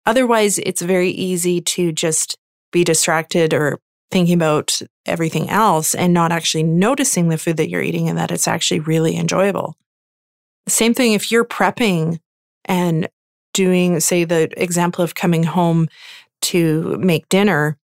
Otherwise, 0.05 0.59
it's 0.59 0.81
very 0.81 1.09
easy 1.09 1.61
to 1.61 1.91
just 1.91 2.37
be 2.71 2.83
distracted 2.83 3.53
or 3.53 3.79
thinking 4.11 4.35
about 4.35 4.81
everything 5.05 5.49
else 5.49 5.95
and 5.95 6.13
not 6.13 6.31
actually 6.31 6.63
noticing 6.63 7.29
the 7.29 7.37
food 7.37 7.57
that 7.57 7.69
you're 7.69 7.81
eating 7.81 8.09
and 8.09 8.17
that 8.17 8.31
it's 8.31 8.47
actually 8.47 8.79
really 8.79 9.17
enjoyable. 9.17 9.75
Same 10.67 10.93
thing 10.93 11.13
if 11.13 11.31
you're 11.31 11.45
prepping 11.45 12.19
and 12.65 13.07
doing, 13.53 13.99
say, 13.99 14.23
the 14.23 14.49
example 14.61 15.03
of 15.03 15.15
coming 15.15 15.43
home 15.43 15.87
to 16.41 16.97
make 16.99 17.29
dinner. 17.29 17.77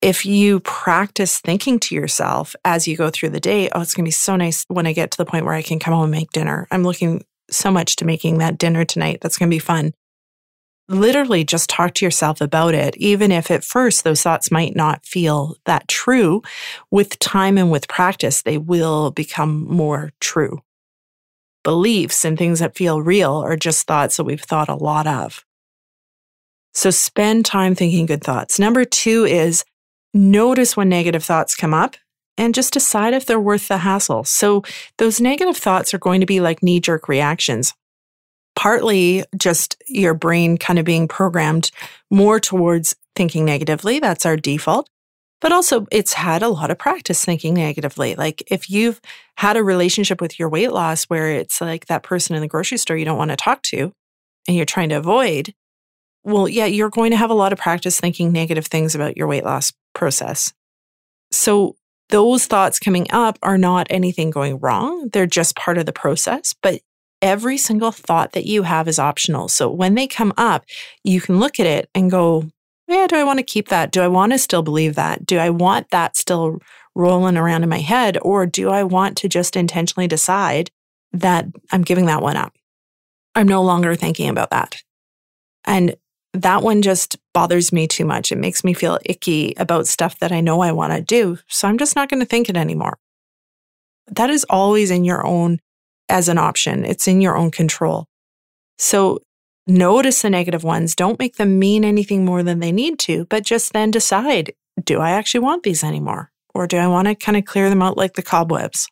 If 0.00 0.26
you 0.26 0.60
practice 0.60 1.40
thinking 1.40 1.80
to 1.80 1.94
yourself 1.94 2.54
as 2.64 2.86
you 2.86 2.96
go 2.96 3.10
through 3.10 3.30
the 3.30 3.40
day, 3.40 3.70
oh, 3.72 3.80
it's 3.80 3.94
going 3.94 4.04
to 4.04 4.08
be 4.08 4.12
so 4.12 4.36
nice 4.36 4.64
when 4.68 4.86
I 4.86 4.92
get 4.92 5.10
to 5.12 5.18
the 5.18 5.24
point 5.24 5.46
where 5.46 5.54
I 5.54 5.62
can 5.62 5.78
come 5.78 5.94
home 5.94 6.04
and 6.04 6.12
make 6.12 6.30
dinner. 6.30 6.66
I'm 6.70 6.84
looking 6.84 7.24
so 7.50 7.70
much 7.70 7.96
to 7.96 8.04
making 8.04 8.38
that 8.38 8.58
dinner 8.58 8.84
tonight. 8.84 9.20
That's 9.20 9.38
going 9.38 9.50
to 9.50 9.54
be 9.54 9.60
fun. 9.60 9.92
Literally 10.88 11.44
just 11.44 11.70
talk 11.70 11.94
to 11.94 12.04
yourself 12.04 12.42
about 12.42 12.74
it, 12.74 12.94
even 12.98 13.32
if 13.32 13.50
at 13.50 13.64
first 13.64 14.04
those 14.04 14.22
thoughts 14.22 14.50
might 14.50 14.76
not 14.76 15.06
feel 15.06 15.56
that 15.64 15.88
true. 15.88 16.42
With 16.90 17.18
time 17.18 17.56
and 17.56 17.70
with 17.70 17.88
practice, 17.88 18.42
they 18.42 18.58
will 18.58 19.10
become 19.10 19.66
more 19.66 20.12
true 20.20 20.60
beliefs 21.64 22.24
and 22.24 22.38
things 22.38 22.60
that 22.60 22.76
feel 22.76 23.02
real 23.02 23.32
are 23.32 23.56
just 23.56 23.86
thoughts 23.86 24.16
that 24.16 24.24
we've 24.24 24.40
thought 24.40 24.68
a 24.68 24.76
lot 24.76 25.06
of. 25.06 25.44
So 26.74 26.90
spend 26.90 27.44
time 27.44 27.74
thinking 27.74 28.06
good 28.06 28.22
thoughts. 28.22 28.58
Number 28.58 28.84
two 28.84 29.24
is 29.24 29.64
notice 30.12 30.76
when 30.76 30.88
negative 30.88 31.24
thoughts 31.24 31.56
come 31.56 31.74
up 31.74 31.96
and 32.36 32.54
just 32.54 32.72
decide 32.72 33.14
if 33.14 33.26
they're 33.26 33.40
worth 33.40 33.68
the 33.68 33.78
hassle. 33.78 34.24
So 34.24 34.62
those 34.98 35.20
negative 35.20 35.56
thoughts 35.56 35.94
are 35.94 35.98
going 35.98 36.20
to 36.20 36.26
be 36.26 36.40
like 36.40 36.62
knee 36.62 36.80
jerk 36.80 37.08
reactions. 37.08 37.74
Partly 38.56 39.24
just 39.36 39.82
your 39.88 40.14
brain 40.14 40.58
kind 40.58 40.78
of 40.78 40.84
being 40.84 41.08
programmed 41.08 41.70
more 42.10 42.38
towards 42.38 42.94
thinking 43.16 43.44
negatively. 43.44 43.98
That's 43.98 44.26
our 44.26 44.36
default 44.36 44.88
but 45.40 45.52
also 45.52 45.86
it's 45.90 46.14
had 46.14 46.42
a 46.42 46.48
lot 46.48 46.70
of 46.70 46.78
practice 46.78 47.24
thinking 47.24 47.54
negatively. 47.54 48.14
Like 48.14 48.42
if 48.50 48.70
you've 48.70 49.00
had 49.36 49.56
a 49.56 49.64
relationship 49.64 50.20
with 50.20 50.38
your 50.38 50.48
weight 50.48 50.72
loss 50.72 51.04
where 51.04 51.30
it's 51.30 51.60
like 51.60 51.86
that 51.86 52.02
person 52.02 52.34
in 52.34 52.42
the 52.42 52.48
grocery 52.48 52.78
store 52.78 52.96
you 52.96 53.04
don't 53.04 53.18
want 53.18 53.30
to 53.30 53.36
talk 53.36 53.62
to 53.62 53.92
and 54.46 54.56
you're 54.56 54.66
trying 54.66 54.88
to 54.90 54.96
avoid, 54.96 55.54
well, 56.22 56.48
yeah, 56.48 56.66
you're 56.66 56.90
going 56.90 57.10
to 57.10 57.16
have 57.16 57.30
a 57.30 57.34
lot 57.34 57.52
of 57.52 57.58
practice 57.58 58.00
thinking 58.00 58.32
negative 58.32 58.66
things 58.66 58.94
about 58.94 59.16
your 59.16 59.26
weight 59.26 59.44
loss 59.44 59.72
process. 59.94 60.52
So 61.30 61.76
those 62.08 62.46
thoughts 62.46 62.78
coming 62.78 63.06
up 63.10 63.38
are 63.42 63.58
not 63.58 63.86
anything 63.90 64.30
going 64.30 64.58
wrong. 64.60 65.08
They're 65.12 65.26
just 65.26 65.56
part 65.56 65.78
of 65.78 65.86
the 65.86 65.92
process, 65.92 66.54
but 66.62 66.80
every 67.20 67.56
single 67.56 67.90
thought 67.90 68.32
that 68.32 68.46
you 68.46 68.62
have 68.62 68.86
is 68.86 68.98
optional. 68.98 69.48
So 69.48 69.70
when 69.70 69.94
they 69.94 70.06
come 70.06 70.32
up, 70.36 70.64
you 71.02 71.20
can 71.20 71.40
look 71.40 71.58
at 71.58 71.66
it 71.66 71.88
and 71.94 72.10
go, 72.10 72.44
yeah, 72.86 73.06
do 73.06 73.16
I 73.16 73.24
want 73.24 73.38
to 73.38 73.44
keep 73.44 73.68
that? 73.68 73.90
Do 73.90 74.02
I 74.02 74.08
want 74.08 74.32
to 74.32 74.38
still 74.38 74.62
believe 74.62 74.94
that? 74.94 75.24
Do 75.24 75.38
I 75.38 75.50
want 75.50 75.90
that 75.90 76.16
still 76.16 76.58
rolling 76.94 77.36
around 77.36 77.62
in 77.62 77.68
my 77.68 77.80
head? 77.80 78.18
Or 78.22 78.46
do 78.46 78.70
I 78.70 78.82
want 78.82 79.16
to 79.18 79.28
just 79.28 79.56
intentionally 79.56 80.06
decide 80.06 80.70
that 81.12 81.46
I'm 81.72 81.82
giving 81.82 82.06
that 82.06 82.22
one 82.22 82.36
up? 82.36 82.54
I'm 83.34 83.48
no 83.48 83.62
longer 83.62 83.94
thinking 83.94 84.28
about 84.28 84.50
that. 84.50 84.82
And 85.64 85.96
that 86.34 86.62
one 86.62 86.82
just 86.82 87.16
bothers 87.32 87.72
me 87.72 87.86
too 87.86 88.04
much. 88.04 88.32
It 88.32 88.38
makes 88.38 88.64
me 88.64 88.74
feel 88.74 88.98
icky 89.04 89.54
about 89.56 89.86
stuff 89.86 90.18
that 90.18 90.32
I 90.32 90.40
know 90.40 90.60
I 90.60 90.72
want 90.72 90.92
to 90.92 91.00
do. 91.00 91.38
So 91.48 91.68
I'm 91.68 91.78
just 91.78 91.96
not 91.96 92.08
going 92.08 92.20
to 92.20 92.26
think 92.26 92.48
it 92.48 92.56
anymore. 92.56 92.98
That 94.08 94.30
is 94.30 94.44
always 94.50 94.90
in 94.90 95.04
your 95.04 95.26
own 95.26 95.60
as 96.08 96.28
an 96.28 96.36
option. 96.36 96.84
It's 96.84 97.08
in 97.08 97.20
your 97.20 97.36
own 97.36 97.50
control. 97.50 98.06
So 98.78 99.20
Notice 99.66 100.22
the 100.22 100.30
negative 100.30 100.62
ones. 100.62 100.94
Don't 100.94 101.18
make 101.18 101.36
them 101.36 101.58
mean 101.58 101.84
anything 101.84 102.24
more 102.24 102.42
than 102.42 102.60
they 102.60 102.72
need 102.72 102.98
to, 103.00 103.24
but 103.26 103.44
just 103.44 103.72
then 103.72 103.90
decide 103.90 104.52
do 104.82 105.00
I 105.00 105.12
actually 105.12 105.40
want 105.40 105.62
these 105.62 105.84
anymore? 105.84 106.30
Or 106.54 106.66
do 106.66 106.76
I 106.76 106.86
want 106.88 107.08
to 107.08 107.14
kind 107.14 107.38
of 107.38 107.44
clear 107.44 107.70
them 107.70 107.82
out 107.82 107.96
like 107.96 108.14
the 108.14 108.22
cobwebs? 108.22 108.88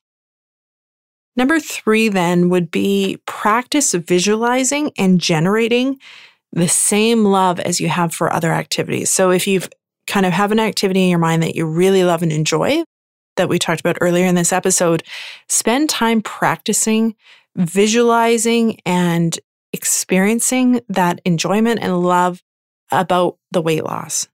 Number 1.35 1.59
three, 1.59 2.09
then, 2.09 2.51
would 2.51 2.71
be 2.71 3.19
practice 3.27 3.93
visualizing 3.95 4.93
and 4.99 5.21
generating 5.21 5.99
the 6.53 6.69
same 6.69 7.25
love 7.25 7.59
as 7.59 7.81
you 7.81 7.89
have 7.89 8.15
for 8.15 8.33
other 8.33 8.53
activities. 8.53 9.11
So 9.11 9.31
if 9.31 9.47
you've 9.47 9.69
kind 10.07 10.27
of 10.27 10.33
have 10.33 10.53
an 10.53 10.61
activity 10.61 11.03
in 11.03 11.09
your 11.09 11.19
mind 11.19 11.43
that 11.43 11.57
you 11.57 11.65
really 11.65 12.05
love 12.05 12.23
and 12.23 12.33
enjoy, 12.33 12.85
that 13.37 13.49
we 13.49 13.59
talked 13.59 13.81
about 13.81 13.97
earlier 14.01 14.27
in 14.27 14.35
this 14.35 14.53
episode, 14.53 15.03
spend 15.49 15.89
time 15.89 16.21
practicing, 16.21 17.15
visualizing, 17.57 18.79
and 18.85 19.39
experiencing 19.73 20.81
that 20.89 21.21
enjoyment 21.25 21.81
and 21.83 22.03
love 22.03 22.43
about 22.91 23.39
the 23.51 23.63
weight 23.63 23.85
loss. 23.85 24.29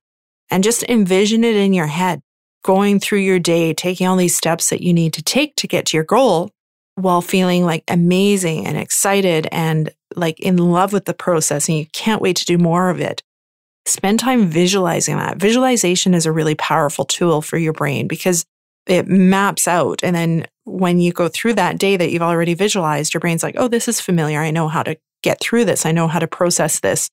And 0.51 0.65
just 0.65 0.83
envision 0.85 1.45
it 1.45 1.57
in 1.57 1.73
your 1.73 1.87
head, 1.87 2.23
going 2.65 3.01
through 3.01 3.21
your 3.21 3.39
day, 3.39 3.75
taking 3.75 4.07
all 4.07 4.17
these 4.17 4.37
steps 4.37 4.71
that 4.71 4.83
you 4.83 4.93
need 4.93 5.13
to 5.15 5.23
take 5.23 5.55
to 5.57 5.69
get 5.69 5.87
to 5.87 5.97
your 5.97 6.05
goal 6.05 6.51
while 6.95 7.21
feeling 7.21 7.65
like 7.65 7.85
amazing 7.87 8.67
and 8.67 8.77
excited 8.77 9.47
and 9.53 9.91
like 10.17 10.41
in 10.41 10.57
love 10.57 10.93
with 10.93 11.05
the 11.05 11.15
process 11.15 11.69
and 11.69 11.79
you 11.79 11.87
can't 11.93 12.23
wait 12.23 12.37
to 12.37 12.45
do 12.45 12.59
more 12.59 12.91
of 12.91 12.99
it. 12.99 13.23
Spend 13.87 14.19
time 14.19 14.49
visualizing 14.49 15.17
that. 15.17 15.39
Visualization 15.39 16.13
is 16.13 16.27
a 16.27 16.33
really 16.33 16.55
powerful 16.57 17.05
tool 17.05 17.41
for 17.41 17.57
your 17.57 17.73
brain 17.73 18.09
because 18.09 18.45
it 18.87 19.07
maps 19.07 19.69
out. 19.69 20.01
And 20.03 20.17
then 20.17 20.47
when 20.65 20.99
you 20.99 21.13
go 21.13 21.29
through 21.29 21.55
that 21.55 21.79
day 21.79 21.97
that 21.97 22.11
you've 22.11 22.23
already 22.23 22.55
visualized, 22.55 23.15
your 23.15 23.21
brain's 23.21 23.43
like, 23.43 23.55
oh, 23.59 23.69
this 23.69 23.87
is 23.87 24.01
familiar. 24.01 24.41
I 24.41 24.51
know 24.51 24.67
how 24.69 24.83
to 24.83 24.97
get 25.23 25.41
through 25.41 25.65
this. 25.65 25.87
I 25.87 25.93
know 25.93 26.09
how 26.09 26.19
to 26.19 26.27
process 26.27 26.81
this. 26.81 27.11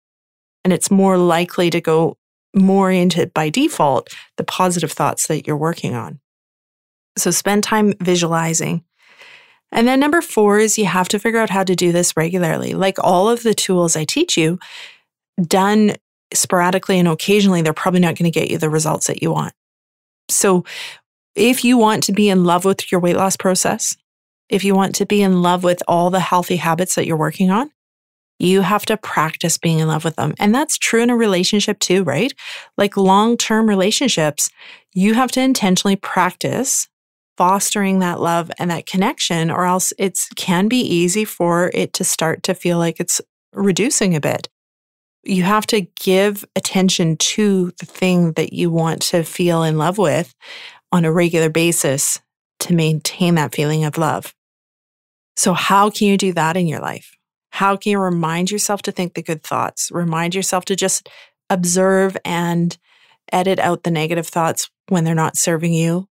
And 0.64 0.74
it's 0.74 0.90
more 0.90 1.18
likely 1.18 1.70
to 1.70 1.82
go 1.82 2.18
more 2.56 2.92
into, 2.92 3.28
by 3.28 3.50
default, 3.50 4.10
the 4.38 4.44
positive 4.44 4.92
thoughts 4.92 5.28
that 5.28 5.46
you're 5.46 5.58
working 5.58 5.94
on. 5.94 6.20
So 7.18 7.32
spend 7.32 7.64
time 7.64 7.94
visualizing. 8.00 8.84
And 9.72 9.88
then 9.88 10.00
number 10.00 10.22
four 10.22 10.60
is 10.60 10.78
you 10.78 10.86
have 10.86 11.08
to 11.10 11.20
figure 11.20 11.40
out 11.40 11.50
how 11.50 11.64
to 11.64 11.76
do 11.76 11.92
this 11.92 12.16
regularly. 12.16 12.74
Like 12.74 12.98
all 13.00 13.30
of 13.30 13.44
the 13.44 13.54
tools 13.54 13.96
I 13.96 14.06
teach 14.06 14.38
you, 14.38 14.60
done 15.42 15.96
sporadically 16.34 16.98
and 16.98 17.08
occasionally, 17.08 17.62
they're 17.62 17.74
probably 17.74 18.00
not 18.00 18.16
going 18.16 18.32
to 18.32 18.40
get 18.40 18.50
you 18.50 18.58
the 18.58 18.70
results 18.70 19.08
that 19.08 19.22
you 19.22 19.32
want. 19.32 19.54
So 20.30 20.64
if 21.36 21.64
you 21.64 21.78
want 21.78 22.04
to 22.04 22.14
be 22.14 22.30
in 22.30 22.44
love 22.44 22.66
with 22.66 22.92
your 22.92 23.02
weight 23.02 23.18
loss 23.18 23.36
process, 23.36 23.96
if 24.50 24.64
you 24.64 24.76
want 24.76 24.96
to 24.96 25.06
be 25.06 25.22
in 25.22 25.42
love 25.42 25.64
with 25.64 25.84
all 25.88 26.10
the 26.10 26.20
healthy 26.20 26.56
habits 26.56 26.96
that 26.96 27.06
you're 27.06 27.18
working 27.18 27.52
on, 27.52 27.72
you 28.40 28.62
have 28.62 28.86
to 28.88 28.98
practice 28.98 29.58
being 29.58 29.80
in 29.80 29.88
love 29.88 30.04
with 30.04 30.16
them. 30.16 30.34
And 30.40 30.54
that's 30.54 30.78
true 30.78 31.02
in 31.02 31.10
a 31.10 31.16
relationship 31.16 31.80
too, 31.80 32.04
right? 32.04 32.34
Like 32.78 32.98
long 32.98 33.38
term 33.38 33.68
relationships, 33.68 34.50
you 34.94 35.14
have 35.14 35.32
to 35.32 35.42
intentionally 35.42 35.96
practice 35.96 36.88
fostering 37.38 38.00
that 38.00 38.20
love 38.20 38.50
and 38.58 38.72
that 38.72 38.86
connection, 38.86 39.52
or 39.52 39.66
else 39.66 39.94
it 39.98 40.20
can 40.36 40.68
be 40.68 40.80
easy 40.80 41.26
for 41.26 41.70
it 41.74 41.94
to 41.94 42.04
start 42.04 42.44
to 42.44 42.54
feel 42.54 42.78
like 42.78 43.00
it's 43.00 43.22
reducing 43.54 44.16
a 44.16 44.22
bit. 44.22 44.48
You 45.24 45.44
have 45.44 45.66
to 45.68 45.82
give 45.82 46.46
attention 46.56 47.18
to 47.18 47.72
the 47.80 47.86
thing 47.86 48.34
that 48.34 48.54
you 48.54 48.70
want 48.70 49.02
to 49.04 49.24
feel 49.24 49.64
in 49.64 49.78
love 49.78 49.98
with 49.98 50.34
on 50.92 51.04
a 51.04 51.12
regular 51.12 51.50
basis 51.50 52.22
to 52.60 52.74
maintain 52.74 53.36
that 53.36 53.54
feeling 53.54 53.84
of 53.84 53.98
love. 53.98 54.34
So, 55.36 55.54
how 55.54 55.90
can 55.90 56.08
you 56.08 56.18
do 56.18 56.32
that 56.34 56.56
in 56.56 56.68
your 56.68 56.80
life? 56.80 57.15
How 57.56 57.78
can 57.78 57.92
you 57.94 58.00
remind 58.00 58.52
yourself 58.52 58.82
to 58.82 58.92
think 58.92 59.14
the 59.14 59.24
good 59.24 59.42
thoughts? 59.42 59.90
Remind 59.90 60.36
yourself 60.36 60.66
to 60.66 60.76
just 60.76 61.08
observe 61.50 62.18
and 62.26 62.78
edit 63.32 63.60
out 63.60 63.84
the 63.84 63.92
negative 63.92 64.28
thoughts 64.28 64.70
when 64.90 65.06
they're 65.06 65.16
not 65.16 65.38
serving 65.38 65.72
you 65.72 66.10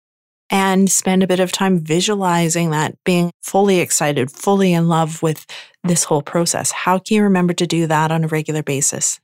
and 0.50 0.90
spend 0.90 1.22
a 1.22 1.26
bit 1.26 1.40
of 1.40 1.50
time 1.50 1.79
visualizing 1.79 2.72
that, 2.72 2.94
being 3.07 3.31
fully 3.40 3.81
excited, 3.81 4.31
fully 4.31 4.74
in 4.74 4.87
love 4.87 5.22
with 5.22 5.46
this 5.83 6.05
whole 6.05 6.20
process. 6.20 6.72
How 6.72 6.98
can 6.98 7.16
you 7.16 7.22
remember 7.22 7.55
to 7.55 7.66
do 7.66 7.87
that 7.87 8.12
on 8.12 8.24
a 8.24 8.29
regular 8.29 8.62
basis? 8.62 9.18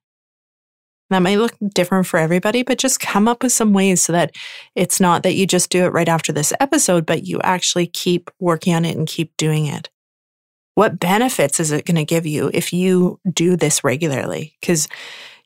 That 1.11 1.18
might 1.18 1.37
look 1.37 1.52
different 1.74 2.07
for 2.07 2.18
everybody, 2.18 2.62
but 2.62 2.79
just 2.79 2.98
come 2.98 3.29
up 3.29 3.42
with 3.42 3.52
some 3.52 3.74
ways 3.74 4.00
so 4.00 4.14
that 4.14 4.35
it's 4.74 5.00
not 5.00 5.22
that 5.22 5.35
you 5.35 5.46
just 5.46 5.68
do 5.68 5.85
it 5.85 5.92
right 5.92 6.09
after 6.09 6.33
this 6.33 6.55
episode, 6.61 7.05
but 7.05 7.26
you 7.26 7.42
actually 7.42 7.88
keep 7.88 8.31
working 8.40 8.74
on 8.74 8.87
it 8.87 8.96
and 8.96 9.07
keep 9.07 9.37
doing 9.37 9.66
it. 9.66 9.90
What 10.76 11.00
benefits 11.00 11.58
is 11.58 11.72
it 11.72 11.86
going 11.86 11.96
to 11.96 12.04
give 12.04 12.26
you 12.26 12.50
if 12.52 12.70
you 12.70 13.18
do 13.32 13.56
this 13.56 13.82
regularly? 13.82 14.56
Because 14.60 14.88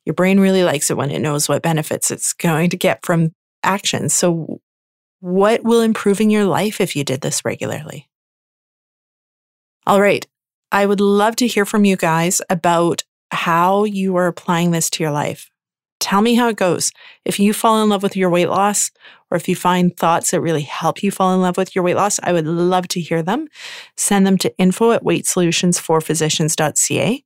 your 0.04 0.14
brain 0.14 0.40
really 0.40 0.64
likes 0.64 0.90
it 0.90 0.96
when 0.96 1.12
it 1.12 1.20
knows 1.20 1.48
what 1.48 1.62
benefits 1.62 2.10
it's 2.10 2.32
going 2.32 2.70
to 2.70 2.76
get 2.76 3.06
from 3.06 3.32
actions. 3.62 4.12
So, 4.12 4.60
what 5.20 5.62
will 5.62 5.82
improve 5.82 6.20
in 6.20 6.30
your 6.30 6.46
life 6.46 6.80
if 6.80 6.96
you 6.96 7.04
did 7.04 7.20
this 7.20 7.44
regularly? 7.44 8.08
All 9.86 10.00
right. 10.00 10.26
I 10.72 10.86
would 10.86 11.00
love 11.00 11.36
to 11.36 11.46
hear 11.46 11.64
from 11.64 11.84
you 11.84 11.96
guys 11.96 12.42
about 12.50 13.04
how 13.30 13.84
you 13.84 14.16
are 14.16 14.26
applying 14.26 14.72
this 14.72 14.90
to 14.90 15.02
your 15.02 15.12
life. 15.12 15.49
Tell 16.00 16.20
me 16.22 16.34
how 16.34 16.48
it 16.48 16.56
goes. 16.56 16.90
If 17.24 17.38
you 17.38 17.52
fall 17.52 17.80
in 17.82 17.90
love 17.90 18.02
with 18.02 18.16
your 18.16 18.30
weight 18.30 18.48
loss, 18.48 18.90
or 19.30 19.36
if 19.36 19.48
you 19.48 19.54
find 19.54 19.96
thoughts 19.96 20.32
that 20.32 20.40
really 20.40 20.62
help 20.62 21.02
you 21.02 21.10
fall 21.10 21.34
in 21.34 21.42
love 21.42 21.56
with 21.56 21.74
your 21.74 21.82
weight 21.84 21.96
loss, 21.96 22.20
I 22.22 22.32
would 22.32 22.46
love 22.46 22.86
to 22.88 23.00
hear 23.00 23.22
them. 23.22 23.48
Send 23.96 24.26
them 24.26 24.36
to 24.38 24.52
info 24.58 24.92
at 24.92 25.04
weightsolutionsforphysicians.ca. 25.04 27.24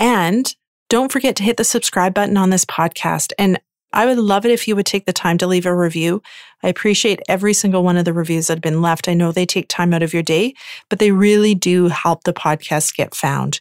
And 0.00 0.56
don't 0.90 1.12
forget 1.12 1.36
to 1.36 1.44
hit 1.44 1.56
the 1.56 1.64
subscribe 1.64 2.12
button 2.14 2.36
on 2.36 2.50
this 2.50 2.66
podcast. 2.66 3.32
And 3.38 3.60
I 3.92 4.06
would 4.06 4.18
love 4.18 4.44
it 4.44 4.50
if 4.50 4.66
you 4.66 4.74
would 4.74 4.86
take 4.86 5.06
the 5.06 5.12
time 5.12 5.38
to 5.38 5.46
leave 5.46 5.66
a 5.66 5.74
review. 5.74 6.20
I 6.64 6.68
appreciate 6.68 7.20
every 7.28 7.54
single 7.54 7.84
one 7.84 7.96
of 7.96 8.04
the 8.04 8.12
reviews 8.12 8.48
that 8.48 8.54
have 8.54 8.62
been 8.62 8.82
left. 8.82 9.08
I 9.08 9.14
know 9.14 9.30
they 9.30 9.46
take 9.46 9.68
time 9.68 9.94
out 9.94 10.02
of 10.02 10.12
your 10.12 10.22
day, 10.22 10.54
but 10.90 10.98
they 10.98 11.12
really 11.12 11.54
do 11.54 11.86
help 11.86 12.24
the 12.24 12.32
podcast 12.32 12.96
get 12.96 13.14
found. 13.14 13.60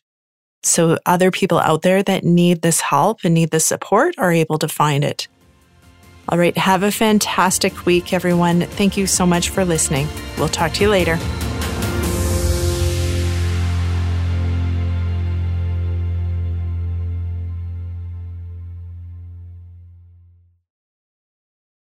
So 0.63 0.97
other 1.05 1.29
people 1.29 1.59
out 1.59 1.81
there 1.81 2.01
that 2.03 2.23
need 2.23 2.61
this 2.61 2.81
help 2.81 3.19
and 3.23 3.33
need 3.33 3.51
this 3.51 3.65
support 3.65 4.15
are 4.17 4.31
able 4.31 4.57
to 4.59 4.67
find 4.67 5.03
it. 5.03 5.27
All 6.29 6.37
right. 6.37 6.57
Have 6.57 6.83
a 6.83 6.91
fantastic 6.91 7.85
week, 7.85 8.13
everyone. 8.13 8.61
Thank 8.61 8.95
you 8.95 9.05
so 9.07 9.25
much 9.25 9.49
for 9.49 9.65
listening. 9.65 10.07
We'll 10.37 10.47
talk 10.47 10.71
to 10.73 10.81
you 10.81 10.89
later. 10.89 11.17